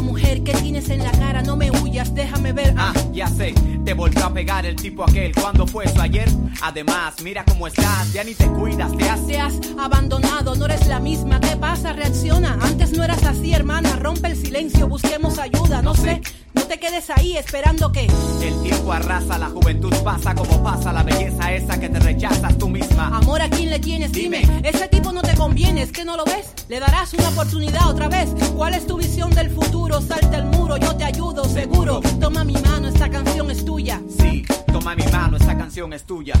Mujer, 0.00 0.42
¿qué 0.42 0.52
tienes 0.54 0.88
en 0.90 1.02
la 1.02 1.10
cara? 1.12 1.42
No 1.42 1.56
me 1.56 1.70
huyas, 1.70 2.14
déjame 2.14 2.52
ver. 2.52 2.74
Ah, 2.76 2.92
ya 3.12 3.26
sé, 3.26 3.54
te 3.84 3.94
volvió 3.94 4.24
a 4.24 4.32
pegar 4.32 4.66
el 4.66 4.76
tipo 4.76 5.02
aquel. 5.02 5.34
¿Cuándo 5.34 5.66
fue 5.66 5.84
eso 5.86 6.00
ayer? 6.00 6.28
Además, 6.62 7.14
mira 7.22 7.44
cómo 7.44 7.66
estás, 7.66 8.12
ya 8.12 8.22
ni 8.22 8.34
te 8.34 8.46
cuidas, 8.46 8.96
te 8.96 9.08
has. 9.08 9.26
Te 9.26 9.40
has 9.40 9.54
abandonado, 9.78 10.54
no 10.54 10.66
eres 10.66 10.86
la 10.86 11.00
misma. 11.00 11.40
¿Qué 11.40 11.56
pasa? 11.56 11.92
Reacciona. 11.92 12.58
Antes 12.60 12.92
no 12.92 13.02
eras 13.02 13.24
así, 13.24 13.52
hermana. 13.52 13.96
Rompe 13.96 14.28
el 14.28 14.36
silencio, 14.36 14.88
busquemos 14.88 15.38
ayuda. 15.38 15.82
No 15.82 15.94
sé, 15.94 16.20
no 16.52 16.62
te 16.62 16.78
quedes 16.78 17.10
ahí 17.10 17.36
esperando 17.36 17.90
que. 17.90 18.06
El 18.42 18.62
tiempo 18.62 18.92
arrasa, 18.92 19.38
la 19.38 19.48
juventud 19.48 19.94
pasa 20.04 20.34
como 20.34 20.62
pasa, 20.62 20.92
la 20.92 21.02
belleza 21.02 21.52
esa 21.52 21.80
que 21.80 21.88
te 21.88 21.98
rechazas 21.98 22.56
tú 22.58 22.68
misma. 22.68 23.08
Amor, 23.16 23.40
¿a 23.42 23.48
quién 23.48 23.70
le 23.70 23.78
tienes? 23.78 24.12
Dime. 24.12 24.42
Ese 24.62 24.88
tipo 24.88 25.12
no 25.12 25.22
te 25.22 25.34
conviene, 25.34 25.82
¿es 25.82 25.92
que 25.92 26.04
no 26.04 26.16
lo 26.16 26.24
ves? 26.24 26.46
Le 26.68 26.80
darás 26.80 27.14
una 27.14 27.28
oportunidad 27.28 27.88
otra 27.88 28.08
vez. 28.08 28.28
¿Cuál 28.56 28.74
es 28.74 28.86
tu 28.86 28.96
visión 28.96 29.30
del 29.30 29.50
futuro? 29.50 29.83
Salta 29.92 30.38
el 30.38 30.44
muro, 30.46 30.76
yo 30.76 30.96
te 30.96 31.04
ayudo, 31.04 31.44
seguro. 31.44 32.00
Toma 32.20 32.44
mi 32.44 32.54
mano, 32.54 32.88
esta 32.88 33.08
canción 33.08 33.50
es 33.50 33.64
tuya. 33.64 34.00
Sí, 34.18 34.44
toma 34.72 34.94
mi 34.94 35.04
mano, 35.04 35.36
esta 35.36 35.56
canción 35.56 35.92
es 35.92 36.04
tuya. 36.04 36.34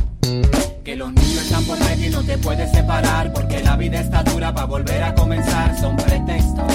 Que 0.82 0.96
los 0.96 1.12
niños 1.12 1.42
están 1.42 1.64
por 1.64 1.78
medio 1.78 2.08
y 2.08 2.10
no 2.10 2.22
te 2.22 2.36
puedes 2.38 2.70
separar. 2.72 3.32
Porque 3.32 3.62
la 3.62 3.76
vida 3.76 4.00
está 4.00 4.22
dura 4.22 4.52
para 4.54 4.66
volver 4.66 5.02
a 5.02 5.14
comenzar. 5.14 5.78
Son 5.80 5.96
pretextos. 5.96 6.72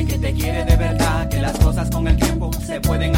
Que 0.00 0.18
te 0.18 0.32
quiere 0.32 0.64
de 0.64 0.76
verdad, 0.76 1.28
que 1.28 1.40
las 1.40 1.56
cosas 1.58 1.90
con 1.90 2.08
el 2.08 2.16
tiempo 2.16 2.50
se 2.66 2.80
pueden 2.80 3.14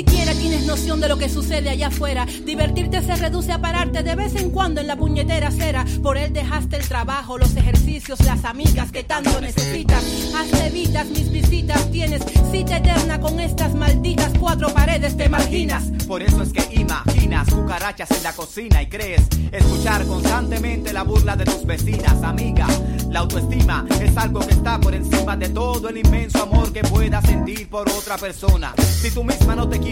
siquiera 0.00 0.32
tienes 0.32 0.64
noción 0.64 0.98
de 0.98 1.08
lo 1.08 1.18
que 1.18 1.28
sucede 1.28 1.68
allá 1.68 1.88
afuera. 1.88 2.24
Divertirte 2.46 3.02
se 3.02 3.16
reduce 3.16 3.52
a 3.52 3.60
pararte 3.60 4.02
de 4.02 4.14
vez 4.14 4.34
en 4.34 4.48
cuando 4.50 4.80
en 4.80 4.86
la 4.86 4.96
puñetera 4.96 5.48
acera. 5.48 5.84
Por 6.02 6.16
él 6.16 6.32
dejaste 6.32 6.76
el 6.76 6.88
trabajo, 6.88 7.36
los 7.36 7.54
ejercicios, 7.54 8.18
las 8.20 8.46
amigas 8.46 8.90
que 8.92 9.04
tanto 9.04 9.38
necesitas. 9.42 10.02
Hazte 10.34 10.70
vidas, 10.70 11.06
mis 11.08 11.30
visitas. 11.30 11.90
Tienes 11.90 12.22
cita 12.50 12.78
eterna 12.78 13.20
con 13.20 13.40
estas 13.40 13.74
malditas 13.74 14.32
cuatro 14.40 14.72
paredes, 14.72 15.18
te 15.18 15.28
marginas. 15.28 15.84
Por 16.08 16.22
eso 16.22 16.42
es 16.42 16.52
que 16.54 16.80
imaginas 16.80 17.50
cucarachas 17.50 18.10
en 18.12 18.22
la 18.22 18.32
cocina 18.32 18.82
y 18.82 18.86
crees 18.86 19.20
escuchar 19.52 20.06
constantemente 20.06 20.92
la 20.94 21.02
burla 21.02 21.36
de 21.36 21.44
tus 21.44 21.66
vecinas, 21.66 22.22
amiga. 22.22 22.66
La 23.10 23.20
autoestima 23.20 23.84
es 24.00 24.16
algo 24.16 24.40
que 24.40 24.54
está 24.54 24.80
por 24.80 24.94
encima 24.94 25.36
de 25.36 25.48
todo 25.48 25.88
el 25.88 25.98
inmenso 25.98 26.42
amor 26.42 26.72
que 26.72 26.82
puedas 26.82 27.24
sentir 27.26 27.68
por 27.68 27.88
otra 27.90 28.16
persona. 28.16 28.72
Si 28.78 29.10
tú 29.10 29.24
misma 29.24 29.56
no 29.56 29.68
te 29.68 29.78
quieres, 29.78 29.89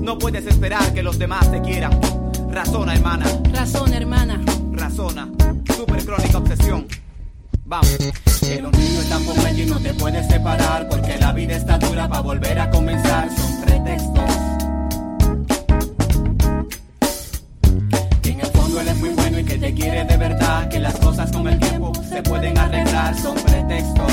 no 0.00 0.18
puedes 0.18 0.46
esperar 0.46 0.92
que 0.92 1.02
los 1.02 1.18
demás 1.18 1.50
te 1.50 1.60
quieran. 1.60 1.92
Razona, 2.50 2.94
hermana. 2.94 3.26
Razona, 3.52 3.96
hermana. 3.96 4.40
Razona. 4.72 5.28
Super 5.76 6.04
crónica 6.04 6.38
obsesión. 6.38 6.86
Vamos. 7.64 7.96
Que 8.40 8.60
los 8.60 8.72
niños 8.72 9.04
están 9.04 9.22
por 9.24 9.36
medio 9.42 9.64
y 9.64 9.66
no 9.66 9.78
te 9.78 9.94
puedes 9.94 10.26
separar 10.26 10.88
porque 10.88 11.16
la 11.18 11.32
vida 11.32 11.56
está 11.56 11.78
dura 11.78 12.08
para 12.08 12.22
volver 12.22 12.58
a 12.58 12.70
comenzar. 12.70 13.28
Son 13.36 13.60
pretextos. 13.64 14.30
Que 18.22 18.30
en 18.30 18.40
el 18.40 18.46
fondo 18.46 18.80
él 18.80 18.88
es 18.88 18.96
muy 18.96 19.10
bueno 19.10 19.38
y 19.40 19.44
que 19.44 19.58
te 19.58 19.74
quiere 19.74 20.04
de 20.04 20.16
verdad. 20.16 20.68
Que 20.68 20.80
las 20.80 20.96
cosas 20.96 21.30
con 21.30 21.46
el 21.46 21.58
tiempo 21.58 21.92
se 22.08 22.22
pueden 22.22 22.58
arreglar. 22.58 23.16
Son 23.16 23.34
pretextos. 23.34 24.12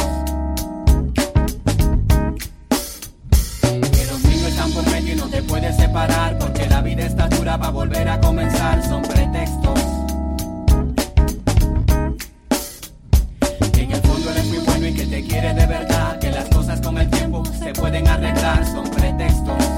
Por 4.72 4.90
medio 4.90 5.14
y 5.14 5.16
no 5.18 5.28
te 5.28 5.44
puedes 5.44 5.76
separar 5.76 6.38
porque 6.40 6.66
la 6.68 6.82
vida 6.82 7.06
está 7.06 7.28
dura 7.28 7.60
para 7.60 7.72
volver 7.72 8.08
a 8.08 8.20
comenzar. 8.20 8.84
Son 8.88 9.02
pretextos. 9.04 9.80
En 13.78 13.92
el 13.92 14.02
fondo 14.02 14.32
él 14.32 14.38
es 14.38 14.46
muy 14.48 14.60
bueno 14.60 14.88
y 14.88 14.94
que 14.94 15.06
te 15.06 15.24
quiere 15.26 15.54
de 15.54 15.66
verdad. 15.68 16.18
Que 16.18 16.32
las 16.32 16.48
cosas 16.50 16.82
con 16.82 16.98
el 16.98 17.10
tiempo 17.10 17.44
se 17.46 17.74
pueden 17.74 18.08
arreglar. 18.08 18.66
Son 18.66 18.90
pretextos. 18.90 19.73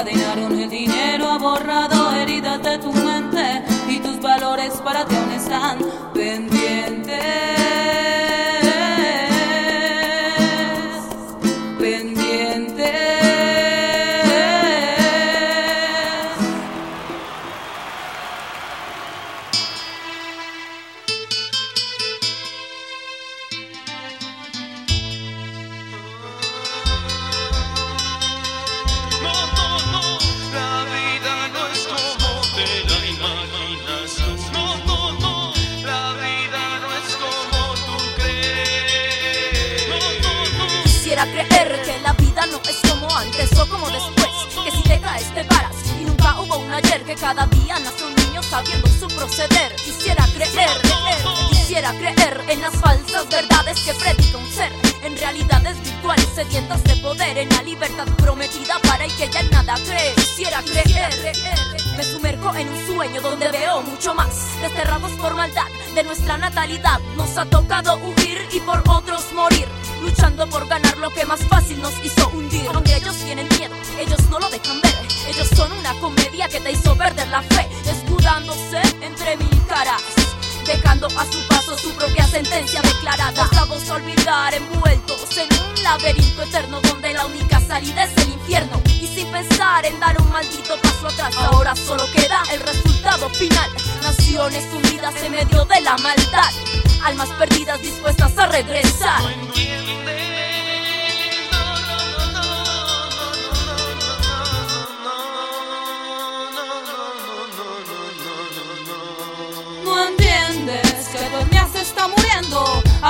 Encadenaron. 0.00 0.58
El 0.58 0.70
dinero 0.70 1.30
ha 1.30 1.38
borrado 1.38 2.12
heridas 2.12 2.62
de 2.62 2.78
tu 2.78 2.92
mente 2.92 3.62
y 3.88 3.98
tus 3.98 4.20
valores 4.20 4.74
para 4.84 5.04
ti 5.04 5.14
aún 5.16 5.32
están 5.32 5.78
pendientes. 6.14 7.39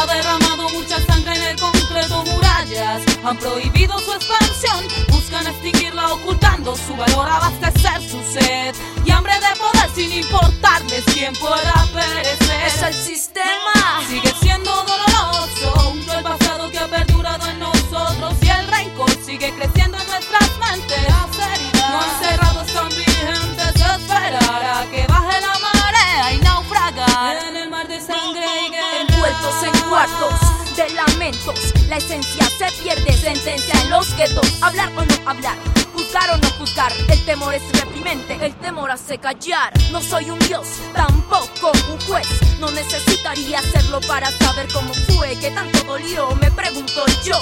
ha 0.00 0.06
derramado 0.06 0.68
mucha 0.70 0.98
sangre 1.04 1.34
en 1.34 1.42
el 1.42 1.56
concreto 1.60 2.24
murallas, 2.24 3.02
han 3.22 3.36
prohibido 3.36 3.98
su 3.98 4.12
expansión, 4.14 4.84
buscan 5.08 5.46
extinguirla 5.46 6.14
ocultando 6.14 6.74
su 6.74 6.96
valor, 6.96 7.28
abastecer 7.28 8.00
su 8.08 8.18
sed 8.32 8.74
y 9.04 9.10
hambre 9.10 9.34
de 9.34 9.58
poder 9.58 9.90
sin 9.94 10.12
importarles 10.12 11.04
quién 11.12 11.34
pueda 11.34 11.86
perecer. 11.92 12.66
Es 12.66 12.82
el 12.82 12.94
sistema, 12.94 14.00
sigue 14.08 14.32
siendo 14.40 14.70
doloroso, 14.70 15.90
un 15.90 16.02
cruel 16.04 16.22
pasado 16.22 16.70
que 16.70 16.78
ha 16.78 16.88
perdurado 16.88 17.46
en 17.46 17.58
nosotros 17.58 18.34
y 18.40 18.48
el 18.48 18.66
rencor 18.68 19.10
sigue 19.24 19.52
creciendo. 19.52 19.79
Cuartos 30.00 30.76
de 30.76 30.88
lamentos, 30.94 31.74
la 31.88 31.98
esencia 31.98 32.44
se 32.46 32.82
pierde, 32.82 33.12
sentencia 33.12 33.74
en 33.82 33.90
los 33.90 34.16
guetos. 34.16 34.62
Hablar 34.62 34.90
o 34.96 35.04
no 35.04 35.30
hablar, 35.30 35.56
juzgar 35.92 36.30
o 36.30 36.38
no 36.38 36.48
juzgar. 36.52 36.90
El 37.08 37.22
temor 37.26 37.52
es 37.52 37.62
reprimente, 37.72 38.38
el 38.40 38.54
temor 38.56 38.90
hace 38.90 39.18
callar. 39.18 39.72
No 39.90 40.00
soy 40.00 40.30
un 40.30 40.38
dios, 40.38 40.66
tampoco 40.94 41.72
un 41.92 42.00
juez. 42.06 42.26
No 42.60 42.70
necesitaría 42.70 43.58
hacerlo 43.58 44.00
para 44.08 44.30
saber 44.38 44.68
cómo 44.72 44.94
fue 44.94 45.36
que 45.38 45.50
tanto 45.50 45.82
dolió. 45.84 46.34
Me 46.36 46.50
pregunto 46.50 47.04
yo, 47.22 47.38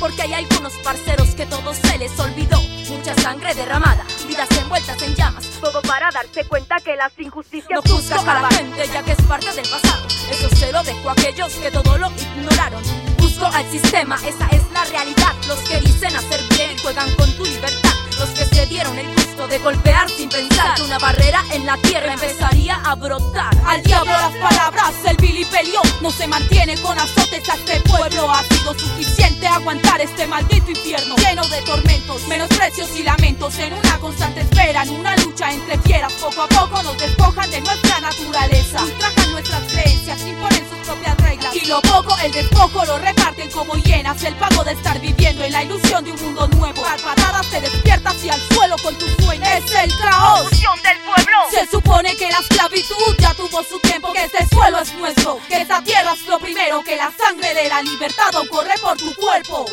porque 0.00 0.22
hay 0.22 0.34
algunos 0.34 0.72
parceros 0.82 1.28
que 1.36 1.46
todo 1.46 1.72
se 1.74 1.96
les 1.98 2.18
olvidó. 2.18 2.60
Mucha 2.88 3.14
sangre 3.22 3.54
derramada, 3.54 4.04
vidas 4.26 4.48
envueltas 4.58 5.00
en 5.02 5.14
llamas. 5.14 5.44
Todo 5.60 5.80
para 5.82 6.10
darse 6.10 6.44
cuenta 6.44 6.80
que 6.80 6.96
las 6.96 7.12
injusticias 7.20 7.80
No 7.84 7.94
juzgo 7.94 8.18
a 8.28 8.40
la 8.40 8.48
gente 8.48 8.88
ya 8.92 9.02
que 9.04 9.12
es 9.12 9.22
parte 9.22 9.52
del 9.52 9.68
pasado. 9.68 10.09
Eso 10.30 10.48
se 10.56 10.72
lo 10.72 10.82
dejo 10.82 11.08
a 11.08 11.12
aquellos 11.12 11.52
que 11.54 11.70
todo 11.70 11.98
lo 11.98 12.10
ignoraron. 12.10 12.82
Juzgo 13.18 13.46
al 13.46 13.70
sistema, 13.70 14.16
esa 14.16 14.46
es 14.48 14.62
la 14.72 14.84
realidad. 14.84 15.34
Los 15.48 15.58
que 15.60 15.80
dicen 15.80 16.14
hacer 16.14 16.40
bien 16.56 16.78
juegan 16.78 17.14
con 17.16 17.30
tu 17.36 17.44
libertad. 17.44 17.89
Los 18.20 18.28
que 18.30 18.44
se 18.44 18.66
dieron 18.66 18.98
el 18.98 19.06
gusto 19.14 19.48
de 19.48 19.58
golpear 19.60 20.06
sin 20.10 20.28
pensar 20.28 20.80
una 20.82 20.98
barrera 20.98 21.42
en 21.52 21.64
la 21.64 21.78
tierra 21.78 22.12
empezaría 22.12 22.74
a 22.84 22.94
brotar. 22.94 23.56
Al 23.64 23.82
diablo 23.82 24.12
las 24.12 24.36
palabras, 24.36 24.92
el 25.08 25.16
vilipendio 25.16 25.80
no 26.02 26.10
se 26.10 26.26
mantiene 26.26 26.76
con 26.82 26.98
azotes 26.98 27.48
a 27.48 27.54
este 27.54 27.80
pueblo. 27.80 28.30
Ha 28.30 28.42
sido 28.42 28.78
suficiente 28.78 29.46
aguantar 29.46 30.02
este 30.02 30.26
maldito 30.26 30.70
infierno 30.70 31.16
lleno 31.16 31.48
de 31.48 31.62
tormentos, 31.62 32.28
menosprecios 32.28 32.94
y 32.94 33.04
lamentos 33.04 33.58
en 33.58 33.72
una 33.72 33.98
constante 33.98 34.40
espera, 34.40 34.82
en 34.82 34.90
una 34.90 35.16
lucha 35.16 35.50
entre 35.50 35.78
fieras. 35.78 36.12
Poco 36.12 36.42
a 36.42 36.48
poco 36.48 36.82
nos 36.82 36.98
despojan 36.98 37.50
de 37.50 37.62
nuestra 37.62 38.00
naturaleza, 38.00 38.84
ultrajan 38.84 39.32
nuestras 39.32 39.62
creencias, 39.72 40.20
imponen 40.26 40.68
sus 40.68 40.78
propias 40.86 41.16
reglas. 41.16 41.56
Y 41.56 41.66
lo 41.66 41.80
poco, 41.80 42.14
el 42.22 42.32
despojo 42.32 42.84
lo 42.84 42.98
reparten 42.98 43.50
como 43.50 43.76
hienas. 43.76 44.22
El 44.24 44.34
pago 44.34 44.62
de 44.62 44.72
estar 44.72 45.00
viviendo 45.00 45.42
en 45.42 45.52
la 45.52 45.62
ilusión 45.64 46.04
de 46.04 46.12
un 46.12 46.22
mundo 46.22 46.46
nuevo. 46.48 46.82
Carpatadas 46.82 47.48
te 47.48 47.60
despiertas 47.62 48.09
y 48.22 48.28
al 48.28 48.40
suelo 48.52 48.76
con 48.82 48.94
tus 48.96 49.10
sueños. 49.24 49.48
Es 49.48 49.74
el 49.74 49.90
caos. 49.98 50.50
Del 50.50 50.98
pueblo. 51.04 51.38
Se 51.50 51.66
supone 51.66 52.16
que 52.16 52.28
la 52.28 52.38
esclavitud 52.38 53.16
ya 53.18 53.34
tuvo 53.34 53.62
su 53.62 53.78
tiempo, 53.80 54.12
que 54.12 54.24
este 54.24 54.46
suelo 54.48 54.78
es 54.80 54.94
nuestro, 54.94 55.38
que 55.48 55.60
esta 55.60 55.82
tierra 55.82 56.12
es 56.12 56.26
lo 56.26 56.38
primero, 56.38 56.82
que 56.82 56.96
la 56.96 57.10
sangre 57.12 57.54
de 57.54 57.68
la 57.68 57.82
libertad 57.82 58.34
aún 58.34 58.48
corre 58.48 58.74
por 58.80 58.96
tu 58.96 59.14
cuerpo. 59.14 59.66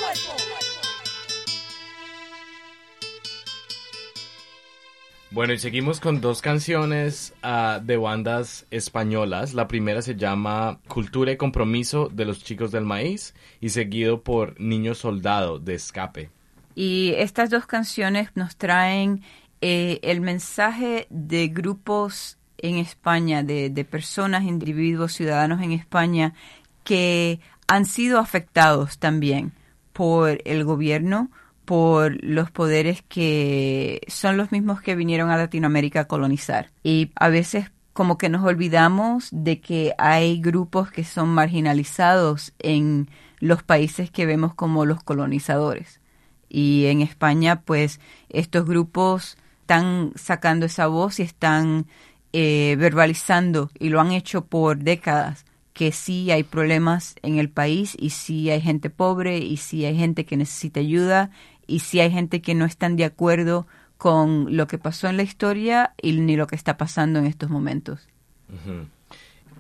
Bueno, 5.32 5.54
y 5.54 5.60
seguimos 5.60 6.00
con 6.00 6.22
dos 6.22 6.42
canciones 6.42 7.34
ah, 7.44 7.80
de 7.84 7.98
bandas 7.98 8.66
españolas. 8.72 9.54
La 9.54 9.68
primera 9.68 10.02
se 10.02 10.16
llama 10.16 10.80
Cultura 10.88 11.32
y 11.32 11.38
Compromiso 11.38 12.10
de 12.12 12.26
los 12.26 12.44
Chicos 12.44 12.72
del 12.72 12.86
Maíz 12.86 13.34
y 13.60 13.70
seguido 13.70 14.24
por 14.24 14.60
Niño 14.60 14.96
Soldado 14.96 15.60
de 15.60 15.76
Escape. 15.76 16.37
Y 16.80 17.16
estas 17.18 17.50
dos 17.50 17.66
canciones 17.66 18.30
nos 18.36 18.56
traen 18.56 19.24
eh, 19.62 20.00
el 20.04 20.22
mensaje 20.22 21.08
de 21.10 21.48
grupos 21.48 22.38
en 22.60 22.78
España, 22.78 23.42
de, 23.42 23.72
de 23.72 23.84
personas, 23.84 24.44
individuos, 24.44 25.14
ciudadanos 25.14 25.64
en 25.64 25.72
España 25.72 26.36
que 26.84 27.40
han 27.68 27.86
sido 27.86 28.20
afectados 28.20 29.00
también 29.00 29.54
por 29.92 30.40
el 30.46 30.64
gobierno, 30.66 31.32
por 31.66 32.24
los 32.24 32.52
poderes 32.52 33.02
que 33.02 34.02
son 34.08 34.38
los 34.38 34.52
mismos 34.52 34.80
que 34.80 34.96
vinieron 34.96 35.32
a 35.32 35.38
Latinoamérica 35.38 36.02
a 36.02 36.08
colonizar. 36.08 36.70
Y 36.84 37.10
a 37.16 37.30
veces 37.30 37.72
como 37.94 38.20
que 38.20 38.30
nos 38.30 38.46
olvidamos 38.46 39.30
de 39.32 39.62
que 39.62 39.96
hay 39.98 40.40
grupos 40.40 40.92
que 40.92 41.04
son 41.04 41.30
marginalizados 41.30 42.54
en 42.60 43.10
los 43.40 43.64
países 43.64 44.12
que 44.12 44.28
vemos 44.28 44.54
como 44.54 44.86
los 44.86 45.04
colonizadores. 45.04 46.02
Y 46.50 46.86
en 46.86 47.02
España, 47.02 47.62
pues, 47.62 48.00
estos 48.30 48.66
grupos 48.66 49.38
están 49.62 50.14
sacando 50.16 50.66
esa 50.66 50.88
voz 50.88 51.20
y 51.20 51.24
están 51.24 51.88
eh, 52.34 52.76
verbalizando, 52.78 53.70
y 53.80 53.90
lo 53.90 54.00
han 54.00 54.12
hecho 54.12 54.46
por 54.46 54.78
décadas, 54.78 55.46
que 55.74 55.92
sí 55.92 56.32
hay 56.32 56.44
problemas 56.44 57.16
en 57.22 57.38
el 57.38 57.50
país 57.50 57.96
y 58.00 58.10
sí 58.10 58.50
hay 58.50 58.62
gente 58.62 58.90
pobre 58.90 59.38
y 59.38 59.58
sí 59.58 59.86
hay 59.86 59.96
gente 59.96 60.26
que 60.26 60.36
necesita 60.36 60.80
ayuda 60.80 61.30
y 61.68 61.80
sí 61.80 62.00
hay 62.00 62.12
gente 62.12 62.42
que 62.42 62.56
no 62.56 62.66
están 62.66 62.96
de 62.96 63.06
acuerdo 63.06 63.68
con 63.98 64.56
lo 64.56 64.68
que 64.68 64.78
pasó 64.78 65.08
en 65.08 65.18
la 65.18 65.24
historia 65.24 65.94
y 66.02 66.14
ni 66.14 66.36
lo 66.36 66.48
que 66.48 66.56
está 66.56 66.78
pasando 66.78 67.20
en 67.20 67.26
estos 67.28 67.50
momentos. 67.50 68.08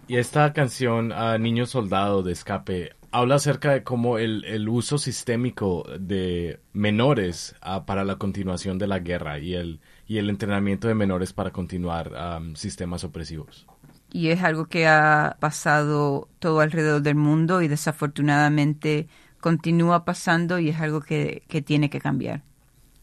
Y 0.07 0.17
esta 0.17 0.53
canción, 0.53 1.11
ah, 1.11 1.37
Niño 1.37 1.65
Soldado 1.65 2.23
de 2.23 2.31
Escape, 2.31 2.93
habla 3.11 3.35
acerca 3.35 3.71
de 3.71 3.83
cómo 3.83 4.17
el, 4.17 4.43
el 4.45 4.67
uso 4.69 4.97
sistémico 4.97 5.85
de 5.99 6.59
menores 6.73 7.55
ah, 7.61 7.85
para 7.85 8.03
la 8.03 8.15
continuación 8.17 8.77
de 8.77 8.87
la 8.87 8.99
guerra 8.99 9.39
y 9.39 9.53
el, 9.53 9.79
y 10.07 10.17
el 10.17 10.29
entrenamiento 10.29 10.87
de 10.87 10.95
menores 10.95 11.33
para 11.33 11.51
continuar 11.51 12.15
am, 12.15 12.55
sistemas 12.55 13.03
opresivos. 13.03 13.65
y 14.11 14.29
es 14.29 14.43
algo 14.43 14.65
que 14.67 14.87
ha 14.87 15.37
pasado 15.39 16.29
todo 16.39 16.61
alrededor 16.61 17.01
del 17.01 17.15
mundo 17.15 17.61
y 17.61 17.67
desafortunadamente 17.67 19.07
continúa 19.39 20.05
pasando 20.05 20.59
y 20.59 20.69
es 20.69 20.79
algo 20.79 21.01
que, 21.01 21.43
que 21.47 21.61
tiene 21.61 21.89
que 21.89 21.99
cambiar. 21.99 22.43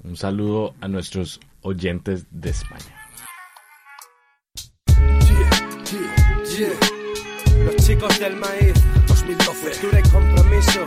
Un 0.02 0.16
saludo 0.16 0.74
a 0.80 0.88
nuestros 0.88 1.40
oyentes 1.62 2.26
de 2.30 2.50
España. 2.50 2.94
Yeah. 6.56 6.70
Los 7.64 7.76
chicos 7.76 8.20
del 8.20 8.36
maíz 8.36 8.74
2012 9.26 9.80
Cultura 9.80 10.00
y 10.00 10.10
compromiso 10.10 10.86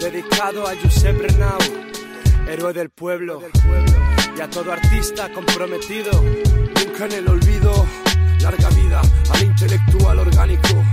Dedicado 0.00 0.66
a 0.68 0.74
Josep 0.80 1.20
Renau 1.20 1.58
Héroe 2.46 2.72
del 2.72 2.90
pueblo 2.90 3.42
Y 4.36 4.40
a 4.40 4.48
todo 4.48 4.72
artista 4.72 5.28
comprometido 5.32 6.12
Nunca 6.22 7.06
en 7.06 7.12
el 7.12 7.28
olvido 7.28 7.86
Larga 8.40 8.68
vida 8.70 9.02
al 9.34 9.42
intelectual 9.42 10.20
orgánico 10.20 10.84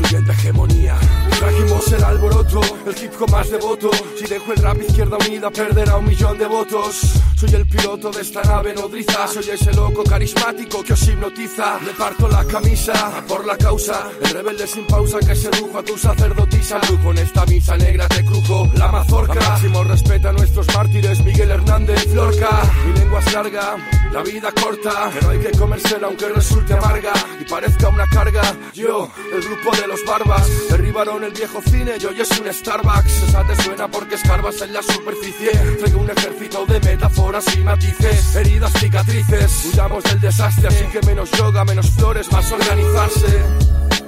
Construyendo 0.00 0.32
hegemonía. 0.32 0.96
Trajimos 1.38 1.92
el 1.92 2.04
alboroto 2.04 2.60
El 2.86 3.04
hip 3.04 3.12
hop 3.20 3.30
más 3.30 3.50
devoto. 3.50 3.90
Si 4.18 4.26
dejo 4.26 4.52
el 4.54 4.62
rap 4.62 4.80
izquierda 4.80 5.18
unida 5.18 5.50
Perderá 5.50 5.96
un 5.96 6.06
millón 6.06 6.38
de 6.38 6.46
votos. 6.46 7.20
Soy 7.36 7.54
el 7.54 7.66
piloto 7.66 8.10
de 8.10 8.22
esta 8.22 8.42
nave 8.42 8.74
nodriza. 8.74 9.28
Soy 9.28 9.50
ese 9.50 9.72
loco 9.74 10.02
carismático 10.04 10.82
que 10.82 10.94
os 10.94 11.06
hipnotiza. 11.06 11.78
Le 11.84 11.92
parto 11.92 12.28
la 12.28 12.44
camisa 12.44 13.22
por 13.28 13.46
la 13.46 13.58
causa. 13.58 14.08
El 14.22 14.30
rebelde 14.30 14.66
sin 14.66 14.86
pausa 14.86 15.18
que 15.18 15.36
sedujo 15.36 15.78
a 15.78 15.82
tu 15.82 15.98
sacerdotisa. 15.98 16.78
Brujo 16.78 17.10
en 17.10 17.18
esta 17.18 17.44
misa 17.44 17.76
negra 17.76 18.08
te 18.08 18.24
crujo 18.24 18.70
la 18.74 18.88
mazorca. 18.88 19.32
A 19.32 19.50
máximo 19.50 19.84
respeto 19.84 20.28
a 20.30 20.32
nuestros 20.32 20.66
mártires 20.74 21.22
Miguel 21.22 21.50
Hernández 21.50 22.06
y 22.06 22.08
Florca 22.08 22.62
Mi 22.86 22.98
lengua 23.00 23.20
es 23.20 23.32
larga, 23.32 23.76
la 24.12 24.22
vida 24.22 24.50
corta 24.52 25.10
Pero 25.12 25.30
hay 25.30 25.38
que 25.40 25.50
comérsela 25.50 26.06
aunque 26.06 26.28
resulte 26.28 26.72
amarga 26.72 27.12
Y 27.38 27.44
parezca 27.44 27.88
una 27.88 28.06
carga. 28.06 28.42
Yo, 28.72 29.10
el 29.32 29.42
grupo 29.42 29.76
de 29.76 29.89
los 29.90 30.04
barbas. 30.04 30.48
Derribaron 30.68 31.24
el 31.24 31.32
viejo 31.32 31.60
cine 31.62 31.92
y 32.00 32.04
hoy 32.06 32.20
es 32.20 32.30
un 32.38 32.52
Starbucks. 32.52 33.22
Esa 33.28 33.46
te 33.46 33.62
suena 33.62 33.88
porque 33.88 34.14
escarbas 34.14 34.60
en 34.62 34.72
la 34.72 34.82
superficie. 34.82 35.50
Traigo 35.50 36.00
un 36.00 36.10
ejército 36.10 36.64
de 36.66 36.80
metáforas 36.80 37.44
y 37.56 37.60
matices 37.60 38.36
Heridas, 38.36 38.72
cicatrices. 38.78 39.64
Huyamos 39.66 40.04
del 40.04 40.20
desastre 40.20 40.68
así 40.68 40.84
que 40.86 41.00
menos 41.06 41.30
yoga, 41.32 41.64
menos 41.64 41.90
flores 41.90 42.30
Más 42.30 42.50
organizarse. 42.52 43.44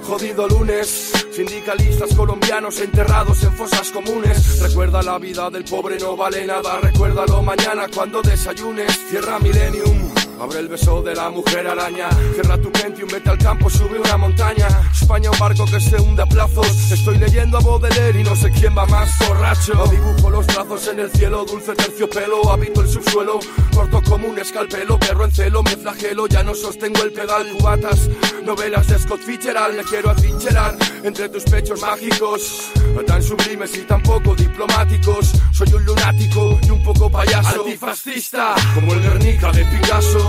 Jodido 0.03 0.47
lunes, 0.49 1.11
sindicalistas 1.31 2.13
colombianos 2.13 2.79
enterrados 2.79 3.41
en 3.43 3.53
fosas 3.53 3.89
comunes. 3.89 4.59
Recuerda 4.61 5.01
la 5.01 5.17
vida 5.17 5.49
del 5.49 5.63
pobre 5.63 5.97
no 5.97 6.17
vale 6.17 6.45
nada, 6.45 6.79
recuérdalo 6.81 7.41
mañana 7.41 7.87
cuando 7.93 8.21
desayunes. 8.21 8.91
Cierra 9.09 9.39
Millennium, 9.39 10.13
Abre 10.39 10.59
el 10.59 10.67
beso 10.67 11.01
de 11.01 11.15
la 11.15 11.29
mujer 11.29 11.67
araña. 11.67 12.09
Cierra 12.33 12.57
tu 12.57 12.69
mente 12.71 13.01
y 13.01 13.11
vete 13.11 13.29
al 13.29 13.37
campo, 13.37 13.69
sube 13.69 13.99
una 13.99 14.17
montaña. 14.17 14.67
España, 14.91 15.31
un 15.31 15.39
barco 15.39 15.65
que 15.65 15.79
se 15.79 15.95
hunde 16.01 16.21
a 16.21 16.25
plazos. 16.25 16.91
Estoy 16.91 17.17
leyendo 17.17 17.57
a 17.57 17.61
Baudelaire 17.61 18.19
y 18.19 18.23
no 18.23 18.35
sé 18.35 18.49
quién 18.51 18.77
va 18.77 18.85
más 18.87 19.09
borracho. 19.27 19.73
Dibujo 19.89 20.29
los 20.29 20.45
brazos 20.47 20.87
en 20.87 20.99
el 20.99 21.11
cielo, 21.11 21.45
dulce 21.45 21.73
terciopelo. 21.75 22.51
Habito 22.51 22.81
el 22.81 22.89
subsuelo, 22.89 23.39
corto 23.73 24.01
como 24.03 24.27
un 24.27 24.37
escalpelo. 24.37 24.99
Perro 24.99 25.25
en 25.25 25.31
celo, 25.31 25.63
me 25.63 25.77
flagelo, 25.77 26.27
ya 26.27 26.43
no 26.43 26.53
sostengo 26.53 27.03
el 27.03 27.13
pedal. 27.13 27.47
Cubatas, 27.57 28.09
novelas 28.43 28.87
de 28.87 28.99
Scott 28.99 29.21
Fitzgerald. 29.21 29.77
Me 29.77 29.83
quiero 29.83 30.09
atrincherar 30.09 30.75
entre 31.03 31.29
tus 31.29 31.43
pechos 31.43 31.81
mágicos. 31.81 32.71
Tan 33.07 33.23
sublimes 33.23 33.75
y 33.75 33.81
tan 33.81 34.01
poco 34.01 34.35
diplomáticos. 34.35 35.31
Soy 35.51 35.73
un 35.73 35.85
lunático 35.85 36.59
y 36.63 36.69
un 36.69 36.83
poco 36.83 37.09
payaso. 37.09 37.63
Antifascista, 37.63 38.55
como 38.73 38.93
el 38.93 39.01
Guernica 39.01 39.51
de 39.51 39.63
Picasso. 39.65 40.22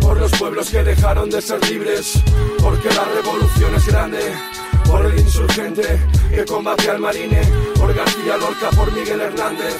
Por 0.00 0.18
los 0.18 0.30
pueblos 0.32 0.70
que 0.70 0.82
dejaron 0.82 1.30
de 1.30 1.40
ser 1.40 1.64
libres. 1.68 2.22
Porque 2.60 2.88
la 2.90 3.04
revolución 3.04 3.74
es 3.74 3.86
grande. 3.86 4.32
Por 4.86 5.06
el 5.06 5.18
insurgente 5.18 6.00
que 6.30 6.44
combate 6.44 6.90
al 6.90 7.00
marine. 7.00 7.42
Por 7.76 7.94
García 7.94 8.36
Lorca, 8.36 8.70
por 8.70 8.92
Miguel 8.92 9.20
Hernández. 9.20 9.76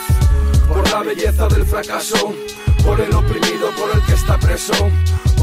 Por 0.68 0.88
la 0.90 1.02
belleza 1.02 1.48
del 1.48 1.66
fracaso. 1.66 2.34
Por 2.84 3.00
el 3.00 3.14
oprimido, 3.14 3.70
por 3.78 3.90
el 3.94 4.02
que 4.06 4.14
está 4.14 4.38
preso. 4.38 4.90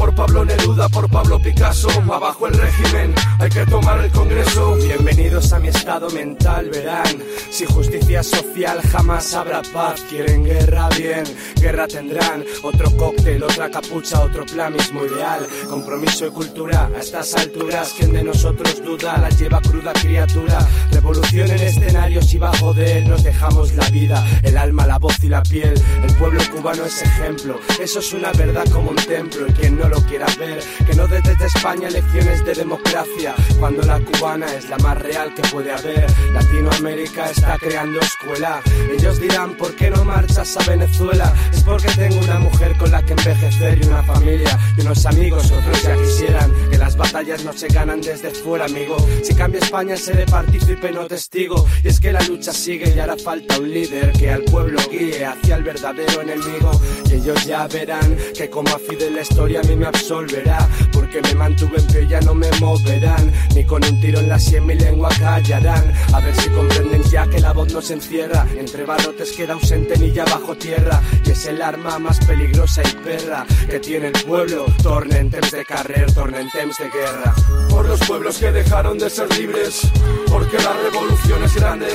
Por 0.00 0.14
Pablo 0.14 0.46
Neruda, 0.46 0.88
por 0.88 1.10
Pablo 1.10 1.38
Picasso. 1.38 1.90
Abajo 2.10 2.46
el 2.46 2.54
régimen, 2.54 3.14
hay 3.38 3.50
que 3.50 3.66
tomar 3.66 4.02
el 4.02 4.10
Congreso. 4.10 4.74
Bienvenidos 4.76 5.52
a 5.52 5.58
mi 5.58 5.68
estado 5.68 6.08
mental, 6.08 6.70
verán. 6.70 7.22
Si 7.50 7.66
justicia 7.66 8.22
social 8.22 8.80
jamás 8.90 9.34
habrá 9.34 9.60
paz. 9.60 10.00
Quieren 10.08 10.44
guerra, 10.44 10.88
bien, 10.96 11.24
guerra 11.60 11.86
tendrán. 11.86 12.42
Otro 12.62 12.90
cóctel, 12.96 13.42
otra 13.42 13.70
capucha, 13.70 14.20
otro 14.20 14.46
plan 14.46 14.72
mismo 14.72 15.04
ideal. 15.04 15.46
Compromiso 15.68 16.26
y 16.26 16.30
cultura 16.30 16.88
a 16.96 16.98
estas 16.98 17.34
alturas. 17.34 17.92
Quien 17.98 18.14
de 18.14 18.24
nosotros 18.24 18.82
duda 18.82 19.18
la 19.18 19.28
lleva 19.28 19.60
cruda 19.60 19.92
criatura. 19.92 20.66
Revolución 20.92 21.50
en 21.50 21.60
escenarios 21.60 22.32
y 22.32 22.38
bajo 22.38 22.72
de 22.72 22.98
él 22.98 23.08
nos 23.08 23.22
dejamos 23.22 23.74
la 23.74 23.86
vida, 23.90 24.26
el 24.44 24.56
alma, 24.56 24.86
la 24.86 24.98
voz 24.98 25.22
y 25.22 25.28
la 25.28 25.42
piel. 25.42 25.74
El 26.02 26.14
pueblo 26.14 26.40
cubano 26.56 26.86
es 26.86 27.02
ejemplo. 27.02 27.60
Eso 27.78 27.98
es 27.98 28.12
una 28.14 28.32
verdad 28.32 28.64
como 28.72 28.90
un 28.90 28.96
templo. 28.96 29.46
Y 29.46 29.52
quien 29.52 29.76
no 29.76 29.89
lo 29.90 30.00
quiera 30.06 30.26
ver, 30.38 30.62
que 30.86 30.94
no 30.94 31.06
dé 31.06 31.20
desde 31.20 31.46
España 31.46 31.90
lecciones 31.90 32.44
de 32.44 32.54
democracia. 32.54 33.34
Cuando 33.58 33.82
la 33.82 33.98
cubana 34.00 34.46
es 34.54 34.68
la 34.68 34.78
más 34.78 34.96
real 34.98 35.34
que 35.34 35.42
puede 35.42 35.72
haber. 35.72 36.06
Latinoamérica 36.32 37.30
está 37.30 37.56
creando 37.58 38.00
escuela. 38.00 38.62
Ellos 38.90 39.20
dirán, 39.20 39.56
¿por 39.56 39.74
qué 39.74 39.90
no 39.90 40.04
marchas 40.04 40.56
a 40.56 40.70
Venezuela? 40.70 41.34
Es 41.52 41.62
porque 41.62 41.88
tengo 41.88 42.20
una 42.20 42.38
mujer 42.38 42.76
con 42.78 42.90
la 42.90 43.02
que 43.02 43.12
envejecer 43.12 43.78
y 43.82 43.86
una 43.86 44.02
familia 44.04 44.58
y 44.76 44.80
unos 44.82 45.04
amigos. 45.06 45.50
Otros 45.50 45.82
ya 45.82 45.96
quisieran 45.96 46.52
que 46.70 46.78
las 46.78 46.96
batallas 46.96 47.44
no 47.44 47.52
se 47.52 47.68
ganan 47.68 48.00
desde 48.00 48.30
fuera, 48.30 48.66
amigo. 48.66 48.96
Si 49.24 49.34
cambia 49.34 49.60
España, 49.60 49.96
seré 49.96 50.24
partícipe, 50.26 50.92
no 50.92 51.06
testigo. 51.06 51.66
Y 51.82 51.88
es 51.88 51.98
que 51.98 52.12
la 52.12 52.20
lucha 52.22 52.52
sigue 52.52 52.94
y 52.94 52.98
hará 52.98 53.16
falta 53.16 53.58
un 53.58 53.70
líder 53.70 54.12
que 54.12 54.30
al 54.30 54.44
pueblo 54.44 54.80
guíe 54.90 55.24
hacia 55.24 55.56
el 55.56 55.64
verdadero 55.64 56.22
enemigo. 56.22 56.70
Y 57.10 57.14
ellos 57.14 57.44
ya 57.44 57.66
verán 57.66 58.16
que 58.36 58.48
como 58.48 58.70
a 58.70 58.78
Fidel 58.78 59.16
la 59.16 59.22
historia 59.22 59.60
a 59.60 59.64
mí 59.64 59.79
me 59.80 59.86
absolverá. 59.86 60.68
Porque 60.92 61.20
me 61.22 61.34
mantuve 61.34 61.78
en 61.78 61.86
pie, 61.86 62.06
ya 62.06 62.20
no 62.20 62.34
me 62.34 62.48
moverán. 62.60 63.32
Ni 63.54 63.64
con 63.64 63.82
un 63.84 64.00
tiro 64.00 64.20
en 64.20 64.28
la 64.28 64.38
sien 64.38 64.66
mi 64.66 64.74
lengua 64.74 65.08
callarán. 65.18 65.92
A 66.12 66.20
ver 66.20 66.36
si 66.36 66.48
comprenden 66.50 67.02
ya 67.04 67.26
que 67.26 67.40
la 67.40 67.52
voz 67.52 67.72
no 67.72 67.80
se 67.80 67.94
encierra. 67.94 68.46
Entre 68.56 68.84
barrotes 68.84 69.32
queda 69.32 69.56
un 69.56 69.62
centenilla 69.62 70.24
bajo 70.26 70.54
tierra. 70.54 71.00
Y 71.24 71.30
es 71.30 71.46
el 71.46 71.60
arma 71.62 71.98
más 71.98 72.24
peligrosa 72.24 72.82
y 72.82 72.92
perra 73.04 73.46
que 73.68 73.80
tiene 73.80 74.08
el 74.08 74.24
pueblo. 74.24 74.66
Tornen 74.82 75.30
temps 75.30 75.50
de 75.50 75.64
carrer, 75.64 76.12
tornen 76.12 76.48
temps 76.50 76.78
de 76.78 76.90
guerra. 76.90 77.34
Por 77.70 77.88
los 77.88 78.00
pueblos 78.00 78.38
que 78.38 78.52
dejaron 78.52 78.98
de 78.98 79.08
ser 79.08 79.34
libres. 79.36 79.80
Porque 80.28 80.58
la 80.58 80.74
revolución 80.74 81.42
es 81.42 81.54
grande. 81.54 81.88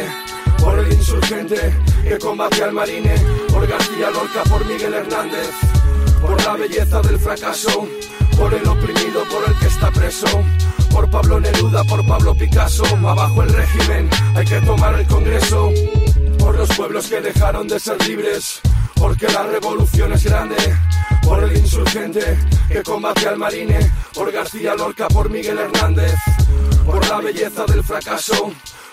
Por 0.60 0.80
el 0.80 0.92
insurgente 0.92 1.74
que 2.04 2.18
combate 2.18 2.64
al 2.64 2.74
marine. 2.74 3.16
Por 3.50 3.68
García 3.68 4.10
Lorca, 4.10 4.44
por 4.50 4.66
Miguel 4.66 4.94
Hernández. 4.94 5.75
Por 6.26 6.44
la 6.44 6.54
belleza 6.54 7.02
del 7.02 7.20
fracaso. 7.20 7.88
Por 8.36 8.52
el 8.54 8.68
oprimido, 8.68 9.24
por 9.26 9.48
el 9.48 9.60
que 9.60 9.68
está 9.68 9.92
preso. 9.92 10.28
Por 10.92 11.10
Pablo 11.12 11.40
Neruda, 11.40 11.84
por 11.84 12.06
Pablo 12.06 12.34
Picasso. 12.34 12.84
Abajo 12.86 13.44
el 13.44 13.50
régimen, 13.54 14.10
hay 14.36 14.46
que 14.46 14.60
tomar 14.62 15.00
el 15.00 15.06
Congreso. 15.06 15.70
Por 16.40 16.58
los 16.58 16.70
pueblos 16.76 17.08
que 17.08 17.22
dejaron 17.22 17.68
de 17.68 17.80
ser 17.80 18.02
libres. 18.08 18.60
Porque 18.96 19.28
la 19.28 19.44
revolución 19.44 20.14
es 20.14 20.24
grande. 20.24 20.56
Por 21.22 21.44
el 21.44 21.58
insurgente 21.58 22.40
que 22.70 22.82
combate 22.82 23.28
al 23.28 23.38
marine. 23.38 23.92
Por 24.14 24.32
García 24.32 24.74
Lorca, 24.74 25.08
por 25.08 25.30
Miguel 25.30 25.60
Hernández. 25.60 26.16
Por 26.86 27.08
la 27.08 27.20
belleza 27.20 27.66
del 27.66 27.84
fracaso. 27.84 28.52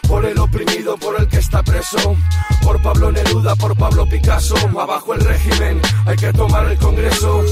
Por 0.08 0.24
el 0.26 0.38
oprimido, 0.38 0.96
por 0.96 1.20
el 1.20 1.28
que 1.28 1.38
está 1.38 1.62
preso. 1.62 2.16
Por 2.62 2.80
Pablo 2.82 3.10
Neruda, 3.12 3.56
por 3.56 3.76
Pablo 3.76 4.06
Picasso. 4.06 4.54
Abajo 4.78 5.14
el 5.14 5.20
régimen, 5.20 5.80
hay 6.06 6.16
que 6.16 6.32
tomar 6.32 6.66
el 6.70 6.78
Congreso. 6.78 7.42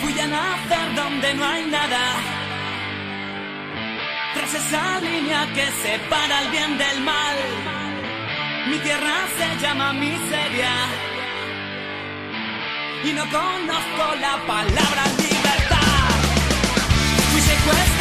Fui 0.00 0.20
a 0.20 0.26
nacer 0.26 0.94
donde 0.94 1.34
no 1.34 1.44
hay 1.44 1.66
nada. 1.66 2.00
Tras 4.34 4.54
esa 4.54 5.00
línea 5.00 5.52
que 5.52 5.66
separa 5.82 6.42
el 6.42 6.50
bien 6.50 6.78
del 6.78 7.00
mal. 7.04 7.36
Mi 8.70 8.78
tierra 8.78 9.26
se 9.36 9.66
llama 9.66 9.92
miseria. 9.92 11.09
Y 13.02 13.12
no 13.14 13.22
conozco 13.30 14.14
la 14.20 14.36
palabra 14.46 15.04
libertad. 15.16 16.10
Fui 17.32 17.40
secuestrado 17.40 17.99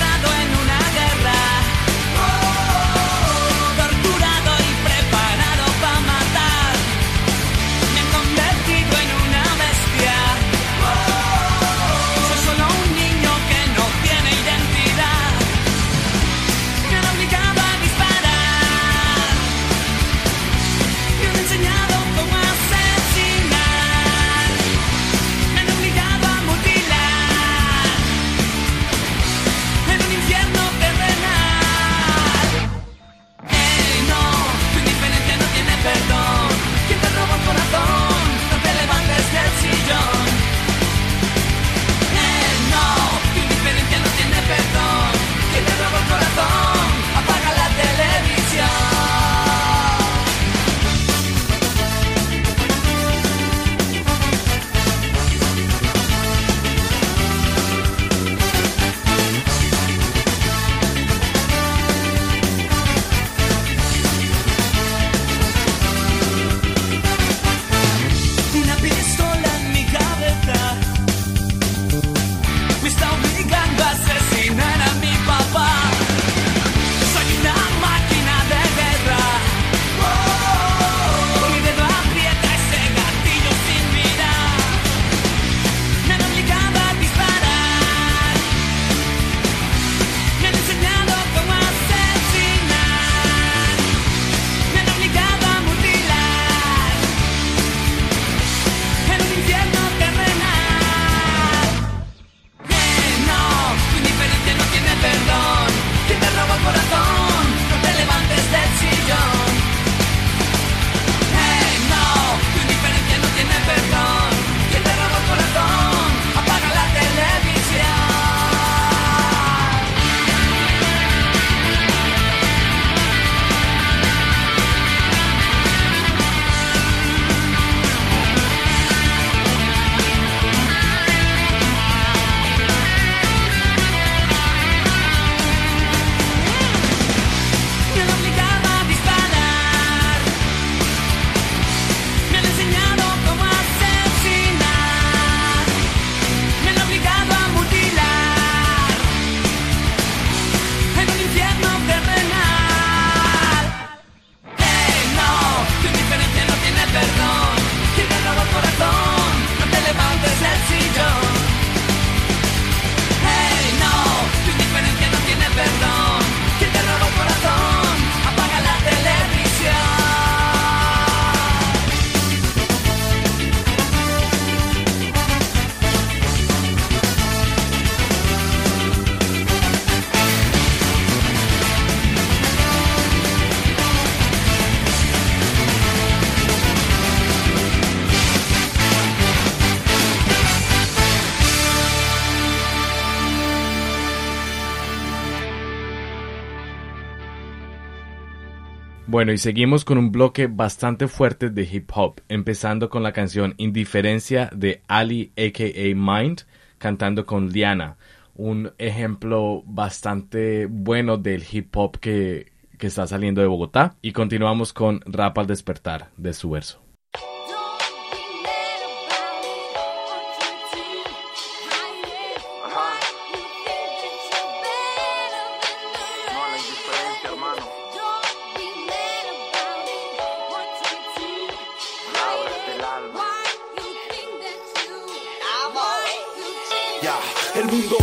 Bueno, 199.20 199.34
y 199.34 199.38
seguimos 199.38 199.84
con 199.84 199.98
un 199.98 200.14
bloque 200.14 200.48
bastante 200.48 201.10
fuerte 201.10 201.50
de 201.50 201.64
hip 201.64 201.90
hop, 201.94 202.22
empezando 202.30 202.90
con 202.90 203.04
la 203.04 203.12
canción 203.12 203.54
Indiferencia 203.58 204.50
de 204.56 204.82
Ali 204.88 205.34
aka 205.36 205.66
Mind, 205.94 206.44
cantando 206.78 207.26
con 207.26 207.50
Diana, 207.50 207.98
un 208.36 208.72
ejemplo 208.78 209.62
bastante 209.66 210.68
bueno 210.68 211.18
del 211.18 211.44
hip 211.52 211.76
hop 211.76 212.00
que, 212.00 212.54
que 212.78 212.88
está 212.88 213.08
saliendo 213.08 213.42
de 213.42 213.48
Bogotá. 213.48 213.98
Y 214.02 214.14
continuamos 214.14 214.72
con 214.72 215.02
Rap 215.06 215.38
al 215.38 215.48
despertar 215.48 216.12
de 216.16 216.32
su 216.32 216.52
verso. 216.52 216.89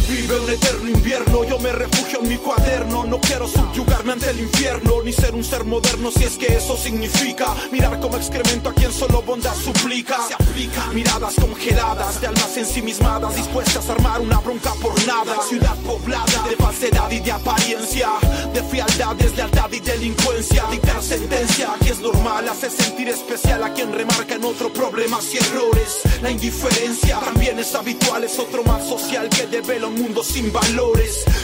Vive 0.08 0.38
un 0.38 0.48
eterno 0.48 0.85
yo 1.48 1.58
me 1.60 1.70
refugio 1.70 2.20
en 2.20 2.28
mi 2.28 2.36
cuaderno, 2.36 3.04
no 3.04 3.20
quiero 3.20 3.46
subyugarme 3.46 4.14
ante 4.14 4.28
el 4.28 4.40
infierno, 4.40 5.02
ni 5.04 5.12
ser 5.12 5.36
un 5.36 5.44
ser 5.44 5.62
moderno 5.62 6.10
si 6.10 6.24
es 6.24 6.36
que 6.36 6.56
eso 6.56 6.76
significa 6.76 7.46
mirar 7.70 8.00
como 8.00 8.16
excremento 8.16 8.70
a 8.70 8.74
quien 8.74 8.92
solo 8.92 9.22
bondad 9.22 9.54
suplica. 9.54 10.18
Se 10.26 10.34
aplica 10.34 10.86
miradas 10.92 11.34
congeladas 11.36 12.20
de 12.20 12.26
almas 12.26 12.56
ensimismadas, 12.56 13.36
dispuestas 13.36 13.88
a 13.88 13.92
armar 13.92 14.20
una 14.20 14.40
bronca 14.40 14.72
por 14.82 14.94
nada. 15.06 15.40
Ciudad 15.48 15.76
poblada 15.86 16.48
de 16.48 16.56
falsedad 16.56 17.10
y 17.12 17.20
de 17.20 17.30
apariencia, 17.30 18.08
de 18.52 18.62
frialdad, 18.64 19.14
deslealtad 19.14 19.70
y 19.70 19.80
delincuencia. 19.80 20.64
Dictar 20.72 21.00
sentencia 21.02 21.74
que 21.84 21.90
es 21.90 22.00
normal, 22.00 22.48
hace 22.48 22.68
sentir 22.68 23.08
especial 23.08 23.62
a 23.62 23.72
quien 23.72 23.92
remarca 23.92 24.34
en 24.34 24.44
otro 24.44 24.72
problemas 24.72 25.32
y 25.32 25.36
errores. 25.38 26.00
La 26.20 26.32
indiferencia 26.32 27.20
también 27.20 27.60
es 27.60 27.74
habitual, 27.76 28.24
es 28.24 28.38
otro 28.40 28.64
mal 28.64 28.82
social 28.82 29.28
que 29.28 29.46
devela 29.46 29.86
un 29.86 30.02
mundo 30.02 30.24
sin 30.24 30.50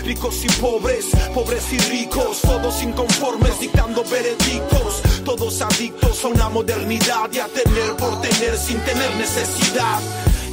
Ricos 0.04 0.44
y 0.44 0.48
pobres, 0.60 1.06
pobres 1.32 1.72
y 1.72 1.78
ricos, 1.78 2.40
todos 2.40 2.82
inconformes 2.82 3.60
dictando 3.60 4.02
veredictos. 4.04 5.02
Todos 5.24 5.62
adictos 5.62 6.24
a 6.24 6.28
una 6.28 6.48
modernidad 6.48 7.30
y 7.32 7.38
a 7.38 7.46
tener 7.46 7.96
por 7.96 8.20
tener 8.20 8.56
sin 8.58 8.78
tener 8.80 9.14
necesidad. 9.16 10.00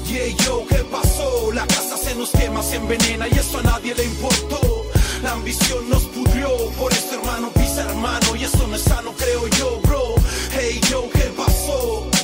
Yeah, 0.06 0.28
yo, 0.46 0.66
¿qué 0.70 0.84
pasó? 0.92 1.52
La 1.54 1.66
casa 1.66 1.98
se 1.98 2.16
nos 2.16 2.30
quema, 2.30 2.62
se 2.62 2.76
envenena 2.76 3.28
y 3.28 3.32
eso 3.32 3.58
a 3.60 3.64
nadie 3.64 3.96
le 3.96 4.06
importó. 4.06 4.86
La 5.24 5.32
ambición 5.34 5.90
nos 5.90 6.04
pudrió, 6.04 6.50
por 6.78 6.94
eso 6.94 7.16
hermano 7.16 7.50
pisa 7.52 7.82
hermano 7.82 8.36
y 8.36 8.44
eso 8.44 8.68
no 8.68 8.76
es 8.76 8.84
sano, 8.84 9.14
creo 9.18 9.48
yo, 9.58 9.80
bro. 9.84 10.16
Hey, 10.52 10.80
yo, 10.90 11.10
¿qué 11.12 11.32
pasó? 11.36 12.19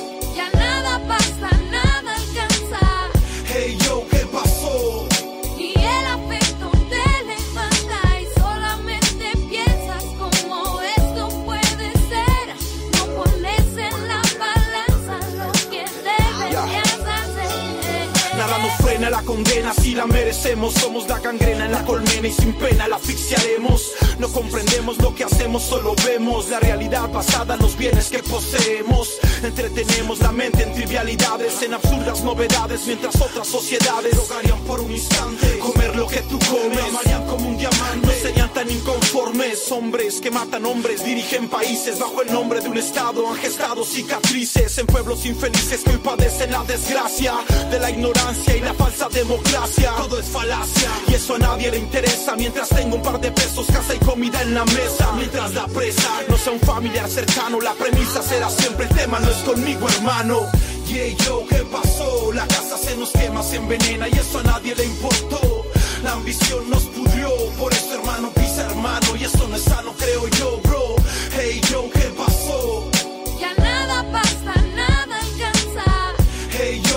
Frena 19.45 19.65
la 19.65 19.65
condena 19.65 19.73
si 19.73 19.84
la 19.95 20.05
merecemos. 20.05 20.73
Somos 20.73 21.07
la 21.07 21.19
gangrena 21.19 21.65
en 21.65 21.71
la 21.71 21.83
colmena 21.85 22.27
y 22.27 22.31
sin 22.31 22.53
pena 22.53 22.87
la 22.87 22.97
asfixiaremos. 22.97 23.91
No 24.19 24.29
comprendemos 24.29 24.97
lo 24.99 25.13
que 25.15 25.23
hacemos, 25.23 25.63
solo 25.63 25.95
vemos 26.05 26.49
la 26.49 26.59
realidad 26.59 27.09
basada 27.09 27.55
en 27.55 27.61
los 27.61 27.77
bienes 27.77 28.09
que 28.09 28.19
poseemos. 28.19 29.17
Entretenemos 29.43 30.19
la 30.19 30.31
mente 30.31 30.63
en 30.63 30.73
trivialidades, 30.73 31.61
en 31.61 31.73
absurdas 31.73 32.23
novedades, 32.23 32.85
mientras 32.87 33.15
otras 33.21 33.47
sociedades 33.47 34.15
rogarían 34.15 34.59
por 34.61 34.81
un 34.81 34.91
instante 34.91 35.59
comer 35.59 35.95
lo 35.95 36.07
que 36.07 36.21
tú 36.21 36.39
comes. 36.39 36.83
Amarían 36.89 37.25
como 37.25 37.49
un 37.49 37.57
diamante, 37.57 38.07
no 38.07 38.13
serían 38.13 38.53
tan 38.53 38.69
inconformes. 38.69 39.71
Hombres 39.71 40.19
que 40.21 40.31
matan 40.31 40.65
hombres, 40.65 41.03
dirigen 41.03 41.49
países 41.49 41.99
bajo 41.99 42.21
el 42.21 42.31
nombre 42.31 42.61
de 42.61 42.69
un 42.69 42.77
estado. 42.77 43.27
Han 43.29 43.35
gestado 43.35 43.83
cicatrices 43.83 44.77
en 44.77 44.87
pueblos 44.87 45.25
infelices 45.25 45.83
que 45.83 45.91
hoy 45.91 45.97
padecen 45.97 46.51
la 46.51 46.63
desgracia 46.63 47.33
de 47.69 47.79
la 47.79 47.89
ignorancia 47.89 48.55
y 48.55 48.61
la 48.61 48.73
falsa 48.73 49.07
democracia. 49.09 49.84
Todo 49.97 50.19
es 50.19 50.25
falacia 50.25 50.89
y 51.07 51.13
eso 51.13 51.35
a 51.35 51.39
nadie 51.39 51.71
le 51.71 51.77
interesa. 51.77 52.35
Mientras 52.35 52.69
tengo 52.69 52.95
un 52.95 53.01
par 53.01 53.19
de 53.19 53.31
pesos, 53.31 53.67
casa 53.67 53.93
y 53.93 53.99
comida 53.99 54.41
en 54.41 54.53
la 54.53 54.65
mesa. 54.65 55.11
Mientras 55.15 55.53
la 55.53 55.67
presa 55.67 56.09
no 56.27 56.37
sea 56.37 56.53
un 56.53 56.59
familiar 56.59 57.09
cercano, 57.09 57.59
la 57.61 57.73
premisa 57.73 58.21
será 58.23 58.49
siempre 58.49 58.85
el 58.85 58.95
tema, 58.95 59.19
no 59.19 59.29
es 59.29 59.37
conmigo, 59.37 59.87
hermano. 59.89 60.41
Yeah, 60.87 61.15
yo, 61.25 61.43
¿qué 61.49 61.63
pasó? 61.71 62.31
La 62.33 62.45
casa 62.47 62.77
se 62.77 62.95
nos 62.95 63.11
quema, 63.11 63.41
se 63.41 63.57
envenena 63.57 64.07
y 64.07 64.13
eso 64.13 64.39
a 64.39 64.43
nadie 64.43 64.75
le 64.75 64.85
importó. 64.85 65.65
La 66.03 66.13
ambición 66.13 66.69
nos 66.69 66.83
pudrió, 66.83 67.29
por 67.57 67.73
eso 67.73 67.95
hermano 67.95 68.29
pisa 68.35 68.67
hermano 68.69 69.15
y 69.19 69.23
eso 69.23 69.47
no 69.47 69.55
es 69.55 69.63
sano, 69.63 69.93
creo 69.97 70.27
yo, 70.39 70.59
bro. 70.63 70.95
Hey, 71.35 71.59
yo, 71.71 71.89
¿qué 71.91 72.07
pasó? 72.15 72.91
Ya 73.39 73.53
nada 73.55 74.05
pasa, 74.11 74.61
nada 74.75 75.19
alcanza. 75.19 76.13
Hey, 76.51 76.81
yo, 76.91 76.94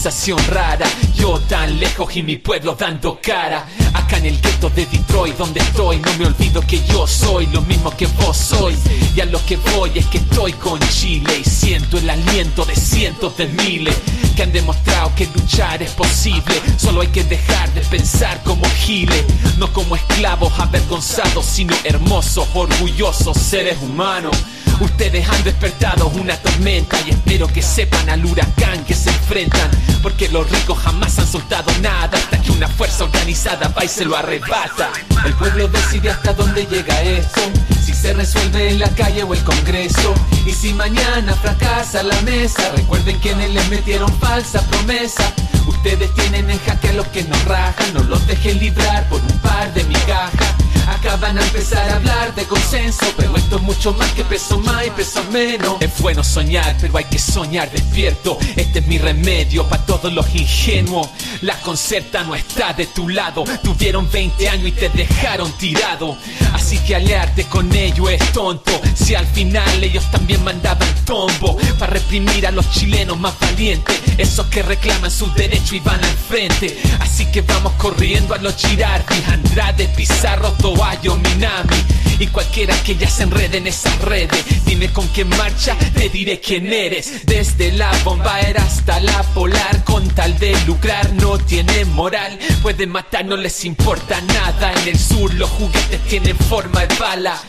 sensación 0.00 0.38
rara. 0.48 0.86
Yo 1.14 1.38
tan 1.40 1.78
lejos 1.78 2.16
y 2.16 2.22
mi 2.22 2.38
pueblo 2.38 2.74
dando 2.74 3.18
cara. 3.22 3.66
Acá 3.92 4.16
en 4.16 4.26
el 4.26 4.40
gueto 4.40 4.70
de 4.70 4.86
Detroit 4.86 5.36
donde 5.36 5.60
estoy 5.60 5.98
No 5.98 6.12
me 6.14 6.26
olvido 6.26 6.62
que 6.62 6.82
yo 6.86 7.06
soy 7.06 7.46
lo 7.46 7.60
mismo 7.62 7.90
que 7.96 8.06
vos 8.06 8.36
sois 8.36 8.78
Y 9.16 9.20
a 9.20 9.24
lo 9.24 9.44
que 9.44 9.56
voy 9.56 9.90
es 9.96 10.06
que 10.06 10.18
estoy 10.18 10.52
con 10.52 10.78
Chile 10.90 11.40
Y 11.40 11.44
siento 11.44 11.98
el 11.98 12.08
aliento 12.08 12.64
de 12.64 12.76
cientos 12.76 13.36
de 13.36 13.48
miles 13.48 13.94
Que 14.36 14.44
han 14.44 14.52
demostrado 14.52 15.12
que 15.16 15.26
luchar 15.26 15.82
es 15.82 15.90
posible. 15.90 16.54
Solo 16.78 17.02
hay 17.02 17.08
que 17.08 17.24
dejar 17.24 17.72
de 17.74 17.82
pensar 17.82 18.42
como 18.44 18.64
giles 18.70 19.24
No 19.58 19.70
como 19.72 19.96
esclavos 19.96 20.52
avergonzados 20.58 21.44
Sino 21.44 21.74
hermosos, 21.84 22.48
orgullosos 22.54 23.36
seres 23.36 23.76
humanos 23.82 24.36
Ustedes 24.80 25.28
han 25.28 25.44
despertado 25.44 26.08
una 26.08 26.36
tormenta 26.36 26.98
y 27.06 27.10
espero 27.10 27.46
que 27.46 27.62
sepan 27.62 28.08
al 28.08 28.24
huracán 28.24 28.82
que 28.84 28.94
se 28.94 29.10
enfrentan 29.10 29.70
Porque 30.02 30.28
los 30.28 30.48
ricos 30.50 30.78
jamás 30.78 31.18
han 31.18 31.26
soltado 31.26 31.70
nada 31.80 32.16
hasta 32.16 32.40
que 32.40 32.50
una 32.50 32.68
fuerza 32.68 33.04
organizada 33.04 33.68
va 33.68 33.84
y 33.84 33.88
se 33.88 34.04
lo 34.04 34.16
arrebata 34.16 34.90
El 35.24 35.34
pueblo 35.34 35.68
decide 35.68 36.10
hasta 36.10 36.32
dónde 36.32 36.66
llega 36.66 37.02
esto 37.02 37.40
Si 37.84 37.92
se 37.92 38.14
resuelve 38.14 38.70
en 38.70 38.78
la 38.78 38.88
calle 38.90 39.22
o 39.22 39.34
el 39.34 39.42
Congreso. 39.44 40.14
Y 40.46 40.52
si 40.52 40.72
mañana 40.72 41.34
fracasa 41.34 42.02
la 42.02 42.20
mesa, 42.22 42.70
recuerden 42.74 43.18
quienes 43.18 43.50
les 43.50 43.68
metieron 43.68 44.12
falsa 44.18 44.60
promesa. 44.68 45.32
Ustedes 45.66 46.12
tienen 46.14 46.50
en 46.50 46.58
jaque 46.60 46.88
a 46.88 46.92
los 46.94 47.06
que 47.08 47.22
nos 47.24 47.44
rajan, 47.44 47.94
no 47.94 48.02
los 48.04 48.26
dejen 48.26 48.58
librar 48.58 49.08
por 49.08 49.20
un 49.20 49.38
par 49.40 49.72
de 49.74 49.84
migajas. 49.84 50.59
Acá 50.90 51.14
van 51.16 51.38
a 51.38 51.42
empezar 51.42 51.88
a 51.88 51.96
hablar 51.96 52.34
de 52.34 52.44
consenso, 52.44 53.06
pero 53.16 53.36
esto 53.36 53.56
es 53.56 53.62
mucho 53.62 53.92
más 53.94 54.10
que 54.12 54.24
peso 54.24 54.58
más 54.58 54.84
y 54.86 54.90
peso 54.90 55.22
menos. 55.30 55.76
Es 55.80 55.98
bueno 56.00 56.24
soñar, 56.24 56.76
pero 56.80 56.98
hay 56.98 57.04
que 57.04 57.18
soñar 57.18 57.70
despierto. 57.70 58.36
Este 58.56 58.80
es 58.80 58.86
mi 58.88 58.98
remedio 58.98 59.66
para 59.68 59.86
todos 59.86 60.12
los 60.12 60.26
ingenuos. 60.34 61.08
La 61.42 61.54
concerta 61.60 62.24
no 62.24 62.34
está 62.34 62.72
de 62.72 62.86
tu 62.86 63.08
lado. 63.08 63.44
Tuvieron 63.62 64.10
20 64.10 64.48
años 64.48 64.68
y 64.68 64.72
te 64.72 64.88
dejaron 64.88 65.52
tirado. 65.52 66.16
Así 66.52 66.76
que 66.78 66.96
aliarte 66.96 67.44
con 67.44 67.72
ellos 67.74 68.10
es 68.10 68.32
tonto. 68.32 68.72
Si 68.94 69.14
al 69.14 69.26
final 69.26 69.82
ellos 69.82 70.04
también 70.10 70.42
mandaban 70.42 70.88
tombo 71.04 71.56
para 71.78 71.92
reprimir 71.92 72.46
a 72.46 72.50
los 72.50 72.68
chilenos 72.70 73.18
más 73.18 73.38
valientes, 73.38 73.96
esos 74.18 74.46
que 74.46 74.62
reclaman 74.62 75.10
sus 75.10 75.32
derechos 75.34 75.72
y 75.72 75.80
van 75.80 76.02
al 76.04 76.16
frente. 76.28 76.76
Así 76.98 77.26
que 77.26 77.42
vamos 77.42 77.72
corriendo 77.74 78.34
a 78.34 78.38
los 78.38 78.56
Girardi, 78.56 79.22
Andrade, 79.28 79.88
Pizarro, 79.96 80.52
Minami 80.80 81.76
y 82.18 82.26
cualquiera 82.28 82.74
que 82.82 82.96
ya 82.96 83.08
se 83.08 83.24
enrede 83.24 83.58
en 83.58 83.66
esas 83.66 83.98
redes. 84.00 84.64
Dime 84.64 84.90
con 84.92 85.06
quién 85.08 85.28
marcha, 85.28 85.76
te 85.94 86.08
diré 86.08 86.40
quién 86.40 86.72
eres. 86.72 87.26
Desde 87.26 87.72
la 87.72 87.90
bombaera 88.04 88.62
hasta 88.62 89.00
la 89.00 89.22
polar, 89.34 89.84
con 89.84 90.08
tal 90.08 90.38
de 90.38 90.54
lucrar 90.66 91.12
no 91.14 91.38
tiene 91.38 91.84
moral. 91.86 92.38
Pueden 92.62 92.90
matar, 92.90 93.24
no 93.24 93.36
les 93.36 93.64
importa 93.64 94.20
nada. 94.22 94.72
En 94.82 94.88
el 94.88 94.98
sur 94.98 95.32
los 95.34 95.50
juguetes 95.50 96.00
tienen 96.08 96.36
forma 96.36 96.86
de 96.86 96.94
bala. 96.96 97.40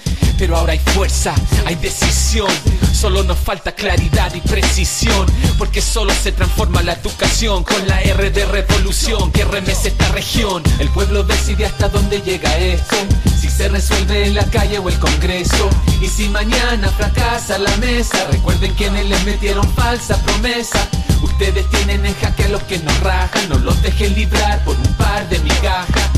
Pero 0.42 0.58
ahora 0.58 0.74
hay 0.74 0.80
fuerza, 0.80 1.36
hay 1.68 1.76
decisión. 1.76 2.50
Solo 3.00 3.24
nos 3.24 3.38
falta 3.38 3.74
claridad 3.74 4.34
y 4.34 4.42
precisión. 4.42 5.28
Porque 5.60 5.84
solo 5.84 6.12
se 6.16 6.32
transforma 6.32 6.82
la 6.82 6.94
educación 6.94 7.64
con 7.64 7.88
la 7.88 8.02
R 8.02 8.32
de 8.32 8.46
revolución 8.48 9.32
que 9.32 9.46
remece 9.46 9.90
esta 9.90 10.08
región. 10.08 10.64
El 10.80 10.90
pueblo 10.90 11.24
decide 11.24 11.68
hasta 11.68 11.90
dónde 11.90 12.24
llega 12.24 12.58
esto. 12.58 12.96
Si 13.40 13.52
se 13.52 13.70
resuelve 13.70 14.26
en 14.26 14.34
la 14.34 14.46
calle 14.46 14.80
o 14.80 14.90
el 14.90 14.98
Congreso. 14.98 15.70
Y 16.02 16.08
si 16.08 16.28
mañana 16.30 16.90
fracasa 16.90 17.60
la 17.60 17.78
mesa, 17.78 18.26
recuerden 18.32 18.74
quienes 18.74 19.06
les 19.06 19.24
metieron 19.26 19.72
falsa 19.76 20.18
promesa. 20.24 20.88
Ustedes 21.22 21.70
tienen 21.70 22.04
en 22.04 22.16
jaque 22.16 22.46
a 22.46 22.50
los 22.50 22.64
que 22.64 22.80
nos 22.80 23.00
rajan, 23.02 23.48
no 23.48 23.60
los 23.60 23.80
dejen 23.84 24.16
librar 24.16 24.64
por 24.66 24.76
un 24.76 24.94
par 24.96 25.30
de 25.30 25.38
migajas. 25.38 26.10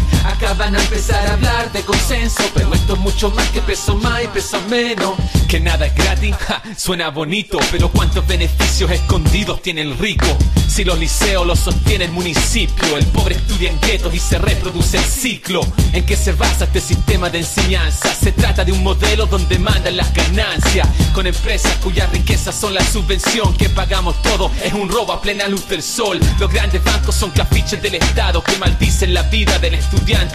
Van 0.51 0.75
a 0.75 0.79
empezar 0.79 1.25
a 1.27 1.33
hablar 1.33 1.71
de 1.71 1.81
consenso, 1.81 2.43
pero 2.53 2.71
esto 2.75 2.93
es 2.93 2.99
mucho 2.99 3.31
más 3.31 3.47
que 3.49 3.61
peso 3.61 3.95
más 3.95 4.23
y 4.23 4.27
peso 4.27 4.61
menos. 4.69 5.15
Que 5.47 5.59
nada 5.59 5.87
es 5.87 5.95
gratis, 5.95 6.35
ja, 6.35 6.61
suena 6.77 7.09
bonito, 7.09 7.57
pero 7.71 7.89
cuántos 7.89 8.27
beneficios 8.27 8.91
escondidos 8.91 9.63
tiene 9.63 9.81
el 9.81 9.97
rico. 9.97 10.27
Si 10.67 10.83
los 10.83 10.99
liceos 10.99 11.45
los 11.47 11.59
sostiene 11.59 12.05
el 12.05 12.11
municipio, 12.11 12.97
el 12.97 13.05
pobre 13.07 13.35
estudia 13.35 13.71
en 13.71 13.79
guetos 13.79 14.13
y 14.13 14.19
se 14.19 14.37
reproduce 14.37 14.97
el 14.97 15.03
ciclo. 15.03 15.61
¿En 15.91 16.05
qué 16.05 16.15
se 16.15 16.33
basa 16.33 16.65
este 16.65 16.81
sistema 16.81 17.29
de 17.29 17.39
enseñanza? 17.39 18.13
Se 18.13 18.31
trata 18.31 18.63
de 18.63 18.71
un 18.71 18.83
modelo 18.83 19.25
donde 19.25 19.57
mandan 19.57 19.97
las 19.97 20.13
ganancias, 20.13 20.87
con 21.13 21.25
empresas 21.25 21.75
cuyas 21.83 22.11
riquezas 22.11 22.55
son 22.55 22.73
la 22.73 22.83
subvención 22.83 23.55
que 23.55 23.69
pagamos 23.69 24.21
todo. 24.21 24.51
Es 24.63 24.73
un 24.73 24.89
robo 24.89 25.13
a 25.13 25.21
plena 25.21 25.47
luz 25.47 25.67
del 25.67 25.81
sol. 25.81 26.19
Los 26.39 26.51
grandes 26.51 26.83
bancos 26.83 27.15
son 27.15 27.31
caprichos 27.31 27.81
del 27.81 27.95
Estado 27.95 28.43
que 28.43 28.57
maldicen 28.57 29.13
la 29.13 29.23
vida 29.23 29.57
del 29.59 29.75
estudiante 29.75 30.32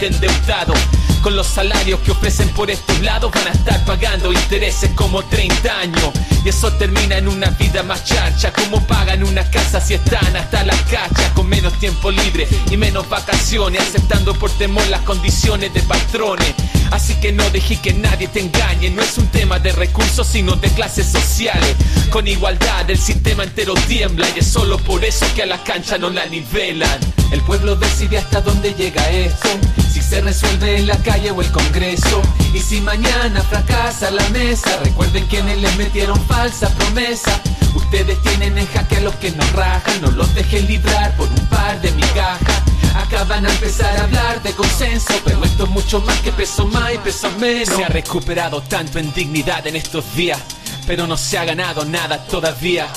Con 1.21 1.35
los 1.35 1.45
salarios 1.45 1.99
que 1.99 2.11
ofrecen 2.11 2.47
por 2.49 2.71
estos 2.71 3.01
lados 3.01 3.33
van 3.33 3.47
a 3.47 3.51
estar 3.51 3.83
pagando 3.83 4.31
intereses 4.31 4.89
como 4.95 5.21
30 5.23 5.77
años. 5.77 6.11
Y 6.45 6.49
eso 6.49 6.71
termina 6.73 7.17
en 7.17 7.27
una 7.27 7.49
vida 7.49 7.83
más 7.83 8.05
charcha. 8.05 8.53
Como 8.53 8.81
pagan 8.87 9.23
una 9.25 9.43
casa 9.51 9.81
si 9.81 9.95
están 9.95 10.37
hasta 10.37 10.63
la 10.63 10.75
cacha. 10.85 11.33
Con 11.33 11.49
menos 11.49 11.73
tiempo 11.79 12.11
libre 12.11 12.47
y 12.71 12.77
menos 12.77 13.09
vacaciones. 13.09 13.81
Aceptando 13.81 14.33
por 14.35 14.49
temor 14.51 14.87
las 14.87 15.01
condiciones 15.01 15.73
de 15.73 15.81
patrones. 15.81 16.55
Así 16.91 17.15
que 17.15 17.31
no 17.31 17.49
dejes 17.49 17.79
que 17.79 17.93
nadie 17.93 18.27
te 18.27 18.41
engañe. 18.41 18.89
No 18.89 19.01
es 19.01 19.17
un 19.17 19.27
tema 19.27 19.59
de 19.59 19.71
recursos, 19.71 20.27
sino 20.27 20.55
de 20.55 20.69
clases 20.69 21.07
sociales. 21.07 21.75
Con 22.09 22.27
igualdad 22.27 22.89
el 22.89 22.97
sistema 22.97 23.43
entero 23.43 23.73
tiembla. 23.87 24.27
Y 24.35 24.39
es 24.39 24.47
solo 24.47 24.77
por 24.77 25.03
eso 25.03 25.25
que 25.35 25.43
a 25.43 25.45
la 25.45 25.63
cancha 25.63 25.97
no 25.97 26.09
la 26.09 26.25
nivelan. 26.25 26.99
El 27.31 27.41
pueblo 27.41 27.75
decide 27.75 28.17
hasta 28.17 28.41
dónde 28.41 28.73
llega 28.73 29.09
esto. 29.09 29.49
Si 29.91 30.01
se 30.01 30.21
resuelve 30.21 30.77
en 30.77 30.87
la 30.87 30.97
calle 30.97 31.31
o 31.31 31.41
el 31.41 31.51
Congreso. 31.51 32.21
Y 32.53 32.59
si 32.59 32.81
mañana 32.81 33.41
fracasa 33.43 34.11
la 34.11 34.27
mesa, 34.29 34.79
recuerden 34.83 35.25
quienes 35.27 35.59
les 35.59 35.75
metieron 35.77 36.19
falsa 36.27 36.69
promesa. 36.75 37.41
Ustedes 37.75 38.21
tienen 38.23 38.57
en 38.57 38.67
jaque 38.67 38.97
a 38.97 39.01
los 39.01 39.15
que 39.15 39.31
nos 39.31 39.51
rajan, 39.53 40.01
no 40.01 40.11
los 40.11 40.33
dejen 40.33 40.67
librar 40.67 41.15
por 41.15 41.27
un 41.27 41.45
par 41.47 41.79
de 41.81 41.91
migajas. 41.91 42.63
Acá 42.95 43.23
van 43.23 43.45
a 43.45 43.49
empezar 43.49 43.97
a 43.97 44.03
hablar 44.03 44.41
de 44.43 44.51
consenso, 44.53 45.13
pero 45.23 45.43
esto 45.43 45.63
es 45.63 45.69
mucho 45.69 46.01
más 46.01 46.19
que 46.21 46.31
peso 46.31 46.65
más 46.67 46.93
y 46.93 46.97
peso 46.97 47.31
menos. 47.39 47.75
Se 47.75 47.83
ha 47.83 47.87
recuperado 47.87 48.61
tanto 48.61 48.99
en 48.99 49.13
dignidad 49.13 49.65
en 49.67 49.75
estos 49.75 50.15
días, 50.15 50.39
pero 50.85 51.07
no 51.07 51.17
se 51.17 51.37
ha 51.37 51.45
ganado 51.45 51.85
nada 51.85 52.23
todavía. 52.25 52.87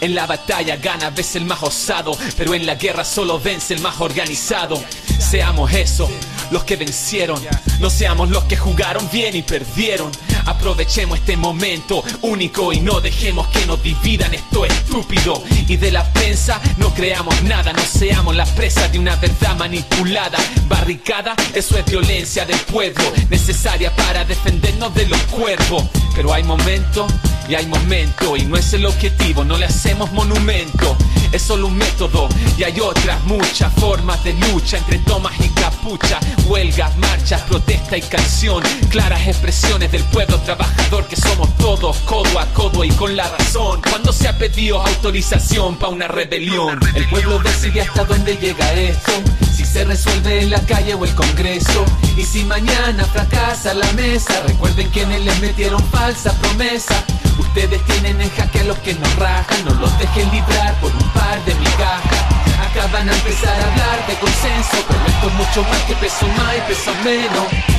En 0.00 0.14
la 0.14 0.26
batalla 0.26 0.76
gana 0.76 1.06
a 1.06 1.10
veces 1.10 1.36
el 1.36 1.44
más 1.44 1.62
osado, 1.62 2.16
pero 2.36 2.54
en 2.54 2.66
la 2.66 2.76
guerra 2.76 3.04
solo 3.04 3.40
vence 3.40 3.74
el 3.74 3.80
más 3.80 4.00
organizado. 4.00 4.82
Seamos 5.18 5.72
eso, 5.72 6.08
los 6.50 6.64
que 6.64 6.76
vencieron, 6.76 7.40
no 7.80 7.90
seamos 7.90 8.30
los 8.30 8.44
que 8.44 8.56
jugaron 8.56 9.08
bien 9.12 9.36
y 9.36 9.42
perdieron. 9.42 10.10
Aprovechemos 10.46 11.18
este 11.18 11.36
momento 11.36 12.02
único 12.22 12.72
y 12.72 12.80
no 12.80 13.00
dejemos 13.00 13.46
que 13.48 13.66
nos 13.66 13.82
dividan 13.82 14.32
esto 14.34 14.64
estúpido. 14.64 15.42
Y 15.66 15.76
de 15.76 15.90
la 15.90 16.10
prensa 16.12 16.60
no 16.78 16.92
creamos 16.94 17.42
nada, 17.42 17.72
no 17.72 17.82
seamos 17.82 18.34
la 18.34 18.46
presa 18.46 18.88
de 18.88 18.98
una 18.98 19.16
verdad 19.16 19.56
manipulada. 19.56 20.38
Barricada, 20.68 21.34
eso 21.54 21.76
es 21.76 21.84
violencia 21.84 22.46
del 22.46 22.58
pueblo, 22.60 23.04
necesaria 23.28 23.94
para 23.94 24.24
defendernos 24.24 24.94
de 24.94 25.06
los 25.06 25.20
cuervos. 25.24 25.84
Pero 26.14 26.32
hay 26.32 26.44
momentos 26.44 27.12
y 27.48 27.54
hay 27.54 27.66
momentos 27.66 28.38
y 28.38 28.44
no 28.44 28.56
es 28.56 28.72
el 28.74 28.84
objetivo, 28.84 29.42
no 29.44 29.56
le 29.56 29.66
hacemos 29.66 30.12
monumento. 30.12 30.96
Es 31.32 31.42
solo 31.42 31.66
un 31.66 31.76
método 31.76 32.28
y 32.56 32.64
hay 32.64 32.78
otras 32.80 33.22
muchas 33.24 33.72
formas 33.74 34.22
de 34.24 34.34
lucha 34.34 34.78
entre 34.78 34.98
tomas 34.98 35.32
y 35.40 35.48
capucha, 35.50 36.20
huelgas, 36.46 36.96
marchas, 36.96 37.42
protesta 37.42 37.96
y 37.96 38.02
canción, 38.02 38.62
claras 38.90 39.26
expresiones 39.26 39.90
del 39.92 40.02
pueblo 40.04 40.38
trabajador 40.40 41.06
que 41.06 41.16
somos 41.16 41.54
todos 41.56 41.96
codo 41.98 42.38
a 42.38 42.46
codo 42.46 42.84
y 42.84 42.90
con 42.90 43.16
la 43.16 43.28
razón. 43.28 43.80
Cuando 43.88 44.12
se 44.12 44.28
ha 44.28 44.36
pedido 44.36 44.80
autorización 44.80 45.76
para 45.76 45.92
una 45.92 46.08
rebelión, 46.08 46.78
el 46.94 47.08
pueblo 47.08 47.38
decide 47.38 47.82
hasta 47.82 48.04
dónde 48.04 48.36
llega 48.36 48.72
esto. 48.74 49.12
Si 49.54 49.64
se 49.64 49.84
resuelve 49.84 50.42
en 50.42 50.50
la 50.50 50.60
calle 50.60 50.94
o 50.94 51.04
el 51.04 51.12
Congreso 51.16 51.84
Y 52.16 52.22
si 52.22 52.44
mañana 52.44 53.04
fracasa 53.06 53.74
la 53.74 53.92
mesa 53.94 54.40
Recuerden 54.46 54.88
quienes 54.90 55.24
les 55.24 55.40
metieron 55.40 55.82
falsa 55.90 56.32
promesa 56.40 57.04
Ustedes 57.38 57.82
tienen 57.84 58.20
en 58.20 58.30
jaque 58.30 58.60
a 58.60 58.64
los 58.64 58.78
que 58.78 58.94
nos 58.94 59.16
rajan 59.16 59.64
No 59.64 59.74
los 59.74 59.98
dejen 59.98 60.30
librar 60.30 60.74
por 60.80 60.92
un 60.92 61.08
par 61.10 61.42
de 61.44 61.54
migajas. 61.54 62.24
Acá 62.68 62.86
van 62.92 63.08
a 63.08 63.14
empezar 63.14 63.54
a 63.54 63.70
hablar 63.70 64.06
de 64.06 64.14
consenso 64.16 64.76
Pero 64.88 65.06
esto 65.06 65.28
es 65.28 65.34
mucho 65.34 65.62
más 65.70 65.82
que 65.82 65.94
peso 65.94 66.26
más 66.36 66.54
y 66.56 66.60
peso 66.68 66.92
menos 67.04 67.77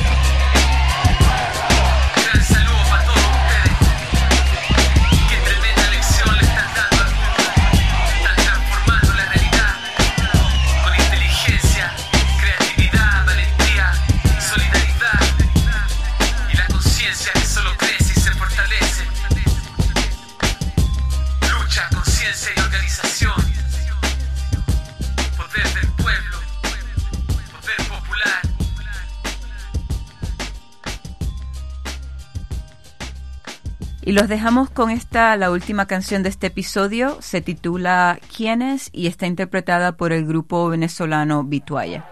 Y 34.10 34.12
los 34.12 34.26
dejamos 34.26 34.70
con 34.70 34.90
esta, 34.90 35.36
la 35.36 35.52
última 35.52 35.86
canción 35.86 36.24
de 36.24 36.30
este 36.30 36.48
episodio, 36.48 37.22
se 37.22 37.40
titula 37.42 38.18
¿Quiénes? 38.36 38.90
y 38.92 39.06
está 39.06 39.28
interpretada 39.28 39.92
por 39.92 40.12
el 40.12 40.26
grupo 40.26 40.68
venezolano 40.68 41.44
us? 41.44 42.02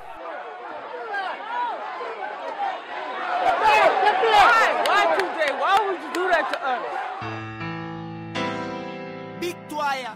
Victoria. 9.40 10.14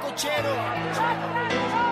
Cochero. 0.00 1.87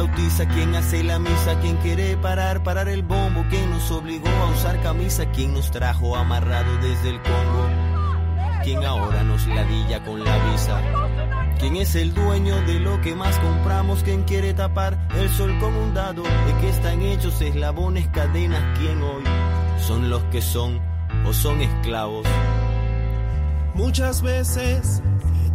Bautiza, 0.00 0.46
quien 0.46 0.74
hace 0.74 1.04
la 1.04 1.18
misa, 1.18 1.58
quien 1.60 1.76
quiere 1.76 2.16
parar, 2.16 2.62
parar 2.62 2.88
el 2.88 3.02
bombo, 3.02 3.44
quien 3.50 3.68
nos 3.68 3.90
obligó 3.90 4.28
a 4.28 4.50
usar 4.50 4.80
camisa, 4.80 5.30
quien 5.30 5.52
nos 5.52 5.70
trajo 5.70 6.16
amarrado 6.16 6.74
desde 6.78 7.10
el 7.10 7.20
Congo, 7.20 7.68
quien 8.64 8.82
ahora 8.84 9.22
nos 9.24 9.46
ladilla 9.46 10.02
con 10.02 10.24
la 10.24 10.38
visa. 10.50 10.80
¿Quién 11.58 11.76
es 11.76 11.94
el 11.96 12.14
dueño 12.14 12.62
de 12.62 12.80
lo 12.80 12.98
que 13.02 13.14
más 13.14 13.36
compramos? 13.40 14.02
¿Quién 14.02 14.22
quiere 14.22 14.54
tapar 14.54 14.96
el 15.18 15.28
sol 15.28 15.54
con 15.60 15.74
un 15.74 15.92
dado? 15.92 16.22
¿De 16.22 16.56
qué 16.62 16.70
están 16.70 17.02
hechos 17.02 17.38
eslabones, 17.42 18.08
cadenas? 18.08 18.78
¿Quién 18.78 19.02
hoy 19.02 19.24
son 19.86 20.08
los 20.08 20.22
que 20.24 20.40
son 20.40 20.80
o 21.26 21.32
son 21.34 21.60
esclavos? 21.60 22.26
Muchas 23.74 24.22
veces 24.22 25.02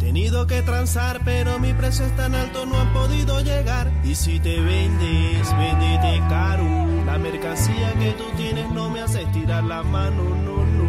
tenido 0.06 0.46
que 0.46 0.62
transar, 0.62 1.20
pero 1.24 1.58
mi 1.58 1.74
precio 1.74 2.06
es 2.06 2.14
tan 2.14 2.36
alto, 2.36 2.64
no 2.64 2.78
han 2.78 2.92
podido 2.92 3.40
llegar. 3.40 3.90
Y 4.04 4.14
si 4.14 4.38
te 4.38 4.60
vendes, 4.60 5.52
véndete 5.58 6.20
caro. 6.28 6.64
La 7.04 7.18
mercancía 7.18 7.92
que 7.98 8.12
tú 8.12 8.24
tienes 8.36 8.70
no 8.70 8.88
me 8.88 9.00
hace 9.00 9.22
estirar 9.22 9.64
la 9.64 9.82
mano, 9.82 10.22
no, 10.22 10.64
no. 10.64 10.84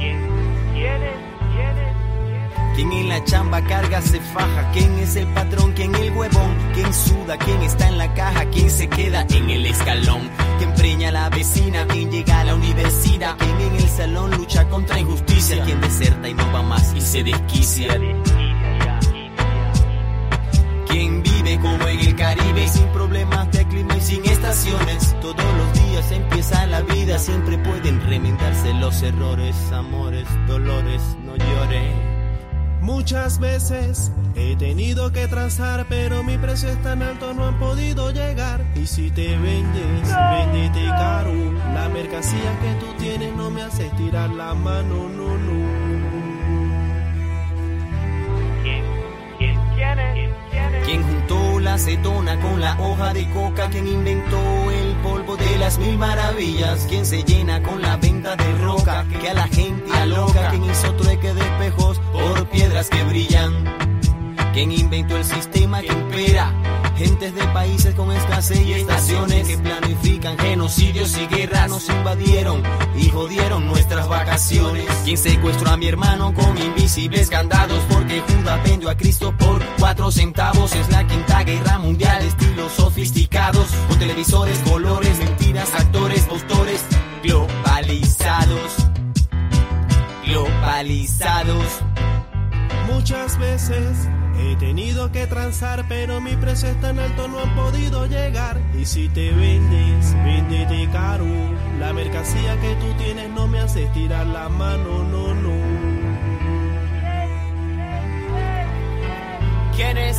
¿Quién 0.00 1.02
es? 1.04 1.23
¿Quién 2.74 2.92
en 2.92 3.08
la 3.08 3.22
chamba 3.24 3.62
carga 3.62 4.02
se 4.02 4.18
faja? 4.18 4.70
¿Quién 4.72 4.98
es 4.98 5.14
el 5.14 5.28
patrón? 5.28 5.72
¿Quién 5.74 5.94
el 5.94 6.10
huevón? 6.10 6.56
¿Quién 6.74 6.92
suda? 6.92 7.38
¿Quién 7.38 7.62
está 7.62 7.86
en 7.86 7.98
la 7.98 8.12
caja? 8.14 8.46
¿Quién 8.46 8.68
se 8.68 8.88
queda 8.88 9.24
en 9.30 9.48
el 9.48 9.64
escalón? 9.66 10.28
¿Quién 10.58 10.74
preña 10.74 11.10
a 11.10 11.12
la 11.12 11.30
vecina? 11.30 11.86
¿Quién 11.86 12.10
llega 12.10 12.40
a 12.40 12.44
la 12.44 12.54
universidad? 12.56 13.36
¿Quién 13.38 13.60
en 13.60 13.76
el 13.76 13.88
salón 13.88 14.32
lucha 14.32 14.68
contra 14.68 14.98
injusticia? 14.98 15.62
¿Quién 15.64 15.80
deserta 15.80 16.28
y 16.28 16.34
no 16.34 16.52
va 16.52 16.62
más 16.62 16.92
y 16.96 17.00
se 17.00 17.22
desquicia? 17.22 17.96
¿Quién 20.88 21.22
vive 21.22 21.60
como 21.60 21.86
en 21.86 22.00
el 22.00 22.16
Caribe 22.16 22.68
sin 22.68 22.86
problemas 22.88 23.52
de 23.52 23.68
clima 23.68 23.96
y 23.96 24.00
sin 24.00 24.24
estaciones? 24.24 25.14
Todos 25.20 25.36
los 25.36 25.72
días 25.74 26.10
empieza 26.10 26.66
la 26.66 26.82
vida, 26.82 27.20
siempre 27.20 27.56
pueden 27.58 28.00
remendarse 28.00 28.74
los 28.74 29.00
errores, 29.02 29.54
amores, 29.70 30.26
dolores, 30.48 31.02
no 31.24 31.36
lloren. 31.36 32.13
Muchas 32.84 33.38
veces 33.38 34.12
he 34.36 34.56
tenido 34.56 35.10
que 35.10 35.26
transar, 35.26 35.86
pero 35.88 36.22
mi 36.22 36.36
precio 36.36 36.68
es 36.68 36.82
tan 36.82 37.02
alto, 37.02 37.32
no 37.32 37.46
han 37.46 37.58
podido 37.58 38.10
llegar. 38.10 38.62
Y 38.74 38.86
si 38.86 39.10
te 39.10 39.38
vendes, 39.38 40.06
véndete 40.30 40.86
caro. 40.88 41.32
La 41.72 41.88
mercancía 41.88 42.60
que 42.60 42.74
tú 42.84 42.92
tienes 42.98 43.34
no 43.34 43.50
me 43.50 43.62
hace 43.62 43.86
estirar 43.86 44.28
la 44.28 44.52
mano, 44.52 45.08
no, 45.08 45.38
no. 45.38 45.73
¿Quién 50.84 51.02
juntó 51.02 51.60
la 51.60 51.74
acetona 51.74 52.38
con 52.40 52.60
la 52.60 52.78
hoja 52.78 53.14
de 53.14 53.28
coca? 53.30 53.68
¿Quién 53.70 53.86
inventó 53.86 54.70
el 54.70 54.94
polvo 54.96 55.34
de 55.36 55.56
las 55.56 55.78
mil 55.78 55.96
maravillas? 55.96 56.86
¿Quién 56.88 57.06
se 57.06 57.22
llena 57.22 57.62
con 57.62 57.80
la 57.80 57.96
venta 57.96 58.36
de 58.36 58.58
roca? 58.58 59.06
Que 59.08 59.30
a 59.30 59.34
la 59.34 59.48
gente 59.48 59.90
aloca. 59.92 60.50
¿Quién 60.50 60.64
hizo 60.64 60.94
trueque 60.94 61.32
de 61.32 61.40
espejos 61.40 61.98
por 62.12 62.46
piedras 62.50 62.90
que 62.90 63.02
brillan? 63.04 63.52
¿Quién 64.52 64.72
inventó 64.72 65.16
el 65.16 65.24
sistema 65.24 65.80
que 65.80 65.92
impera? 65.92 66.52
Gentes 66.96 67.34
de 67.34 67.42
países 67.48 67.92
con 67.96 68.12
escasez 68.12 68.60
y 68.60 68.72
estaciones 68.74 69.48
que 69.48 69.58
planifican 69.58 70.38
genocidios 70.38 71.16
y 71.18 71.26
guerras 71.26 71.68
nos 71.68 71.88
invadieron 71.88 72.62
y 72.96 73.08
jodieron 73.08 73.66
nuestras 73.66 74.08
vacaciones. 74.08 74.86
¿Quién 75.04 75.18
secuestró 75.18 75.70
a 75.70 75.76
mi 75.76 75.88
hermano 75.88 76.32
con 76.32 76.56
invisibles 76.56 77.30
candados? 77.30 77.82
Porque 77.88 78.20
Judas 78.20 78.62
vendió 78.62 78.90
a 78.90 78.96
Cristo 78.96 79.34
por 79.36 79.60
cuatro 79.78 80.12
centavos. 80.12 80.72
Es 80.76 80.88
la 80.90 81.04
quinta 81.04 81.42
guerra 81.42 81.78
mundial, 81.78 82.22
estilos 82.22 82.70
sofisticados, 82.72 83.66
con 83.88 83.98
televisores, 83.98 84.58
colores, 84.60 85.18
mentiras, 85.18 85.74
actores, 85.74 86.22
postores 86.26 86.84
globalizados. 87.24 88.72
Globalizados. 90.24 91.80
Muchas 92.88 93.36
veces 93.38 94.08
he 94.38 94.56
tenido 94.56 95.10
que 95.12 95.26
transar, 95.26 95.84
pero 95.88 96.20
mi 96.20 96.36
precio 96.36 96.68
es 96.68 96.80
tan 96.80 96.98
alto, 96.98 97.28
no 97.28 97.40
han 97.40 97.54
podido 97.54 98.06
llegar. 98.06 98.60
Y 98.78 98.84
si 98.84 99.08
te 99.08 99.30
vendes, 99.30 100.14
véndete 100.24 100.88
caro. 100.90 101.26
La 101.78 101.92
mercancía 101.92 102.58
que 102.60 102.74
tú 102.76 102.92
tienes 102.98 103.30
no 103.30 103.46
me 103.46 103.60
hace 103.60 103.84
estirar 103.84 104.26
la 104.26 104.48
mano, 104.48 105.04
no, 105.04 105.34
no. 105.34 105.54
¿Quién 109.76 109.98
es? 109.98 110.18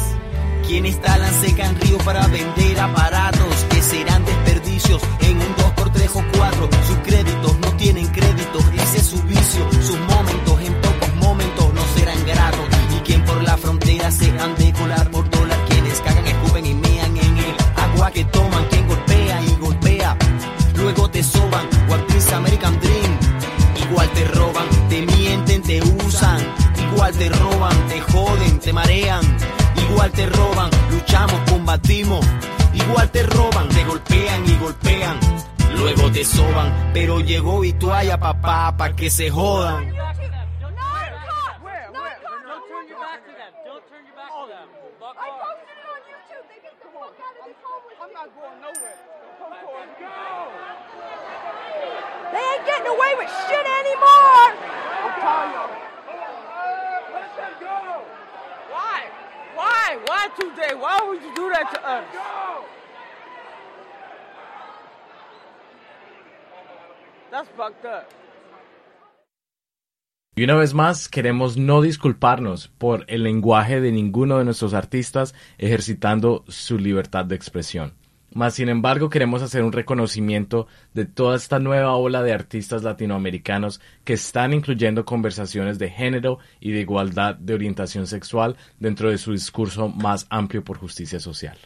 ¿Quién 0.67 0.85
instalan 0.85 1.33
seca 1.41 1.65
en 1.67 1.79
río 1.79 1.97
para 1.99 2.27
vender 2.27 2.79
aparatos 2.79 3.65
que 3.69 3.81
serán 3.81 4.25
desperdicios 4.25 5.01
en 5.21 5.37
un 5.37 5.55
2x3 5.55 6.09
o 6.15 6.37
4? 6.37 6.69
Sus 6.87 6.97
créditos 6.97 7.59
no 7.59 7.71
tienen 7.77 8.07
crédito, 8.07 8.59
ese 8.73 8.97
es 8.97 9.05
su 9.05 9.21
vicio. 9.23 9.71
Sus 9.81 9.99
momentos 9.99 10.61
en 10.61 10.73
pocos 10.81 11.15
momentos 11.15 11.73
no 11.73 11.81
serán 11.95 12.25
gratos. 12.25 12.74
Quien 13.05 13.23
por 13.23 13.43
la 13.43 13.55
frontera 13.55 14.09
se 14.09 14.29
han 14.39 14.55
de 14.55 14.73
colar 14.73 15.11
por 15.11 15.29
dólar, 15.29 15.59
quienes 15.69 16.01
cagan, 16.01 16.25
escupen 16.25 16.65
y 16.65 16.73
mean 16.73 17.17
en 17.17 17.37
el 17.37 17.55
agua 17.75 18.09
que 18.09 18.25
toman, 18.25 18.65
quien 18.65 18.87
golpea 18.87 19.41
y 19.43 19.55
golpea. 19.59 20.17
Luego 20.75 21.09
te 21.11 21.21
soban, 21.23 21.67
What 21.87 21.99
American 22.33 22.79
Dream. 22.79 23.19
Igual 23.87 24.09
te 24.09 24.25
roban, 24.25 24.67
te 24.89 25.01
mienten, 25.03 25.61
te 25.61 25.81
usan. 25.81 26.39
Igual 26.91 27.13
te 27.13 27.29
roban, 27.29 27.87
te 27.87 28.01
joden, 28.01 28.59
te 28.59 28.73
marean. 28.73 29.23
Igual 29.89 30.11
te 30.11 30.25
roban, 30.25 30.69
luchamos, 30.89 31.39
combatimos. 31.49 32.25
Igual 32.73 33.11
te 33.11 33.23
roban, 33.23 33.69
te 33.69 33.83
golpean 33.85 34.49
y 34.49 34.57
golpean. 34.57 35.19
Luego 35.77 36.11
te 36.11 36.25
soban, 36.25 36.91
pero 36.93 37.19
llegó 37.19 37.63
y 37.63 37.73
toalla 37.73 38.17
papá 38.19 38.75
pa' 38.75 38.95
que 38.95 39.09
se 39.11 39.29
jodan. 39.29 39.93
They 52.35 52.41
ain't 52.41 52.65
getting 52.65 52.87
away 52.87 53.11
with 53.15 53.31
shit 53.47 53.65
anymore. 53.79 54.47
I'm 55.05 55.13
telling 55.23 55.51
you. 55.55 55.65
Why? 58.75 58.97
Why? 59.55 59.85
Why 60.05 60.27
today? 60.37 60.73
Why 60.75 60.99
would 61.07 61.21
you 61.23 61.33
do 61.33 61.49
that 61.55 61.71
to 61.73 61.79
us? 61.95 62.05
That's 67.31 67.49
fucked 67.55 67.85
up. 67.85 68.09
Y 70.35 70.43
una 70.43 70.55
vez 70.55 70.73
más, 70.73 71.07
queremos 71.07 71.55
no 71.55 71.79
disculparnos 71.79 72.67
por 72.67 73.05
el 73.07 73.23
lenguaje 73.23 73.79
de 73.79 73.93
ninguno 73.93 74.39
de 74.39 74.43
nuestros 74.43 74.73
artistas 74.73 75.33
ejercitando 75.57 76.43
su 76.49 76.77
libertad 76.77 77.23
de 77.23 77.35
expresión. 77.35 77.93
Mas, 78.35 78.53
sin 78.55 78.67
embargo, 78.67 79.09
queremos 79.09 79.41
hacer 79.41 79.63
un 79.63 79.71
reconocimiento 79.71 80.67
de 80.93 81.05
toda 81.05 81.37
esta 81.37 81.57
nueva 81.57 81.95
ola 81.95 82.21
de 82.21 82.33
artistas 82.33 82.83
latinoamericanos 82.83 83.79
que 84.03 84.11
están 84.11 84.51
incluyendo 84.51 85.05
conversaciones 85.05 85.79
de 85.79 85.89
género 85.89 86.39
y 86.59 86.71
de 86.71 86.81
igualdad 86.81 87.35
de 87.35 87.53
orientación 87.53 88.07
sexual 88.07 88.57
dentro 88.77 89.09
de 89.09 89.19
su 89.19 89.31
discurso 89.31 89.87
más 89.87 90.27
amplio 90.29 90.65
por 90.65 90.77
justicia 90.77 91.21
social. 91.21 91.57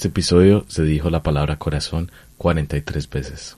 Este 0.03 0.09
episodio 0.09 0.65
se 0.67 0.83
dijo 0.83 1.11
la 1.11 1.23
palabra 1.23 1.61
corazón 1.61 2.11
43 2.39 3.09
veces. 3.09 3.57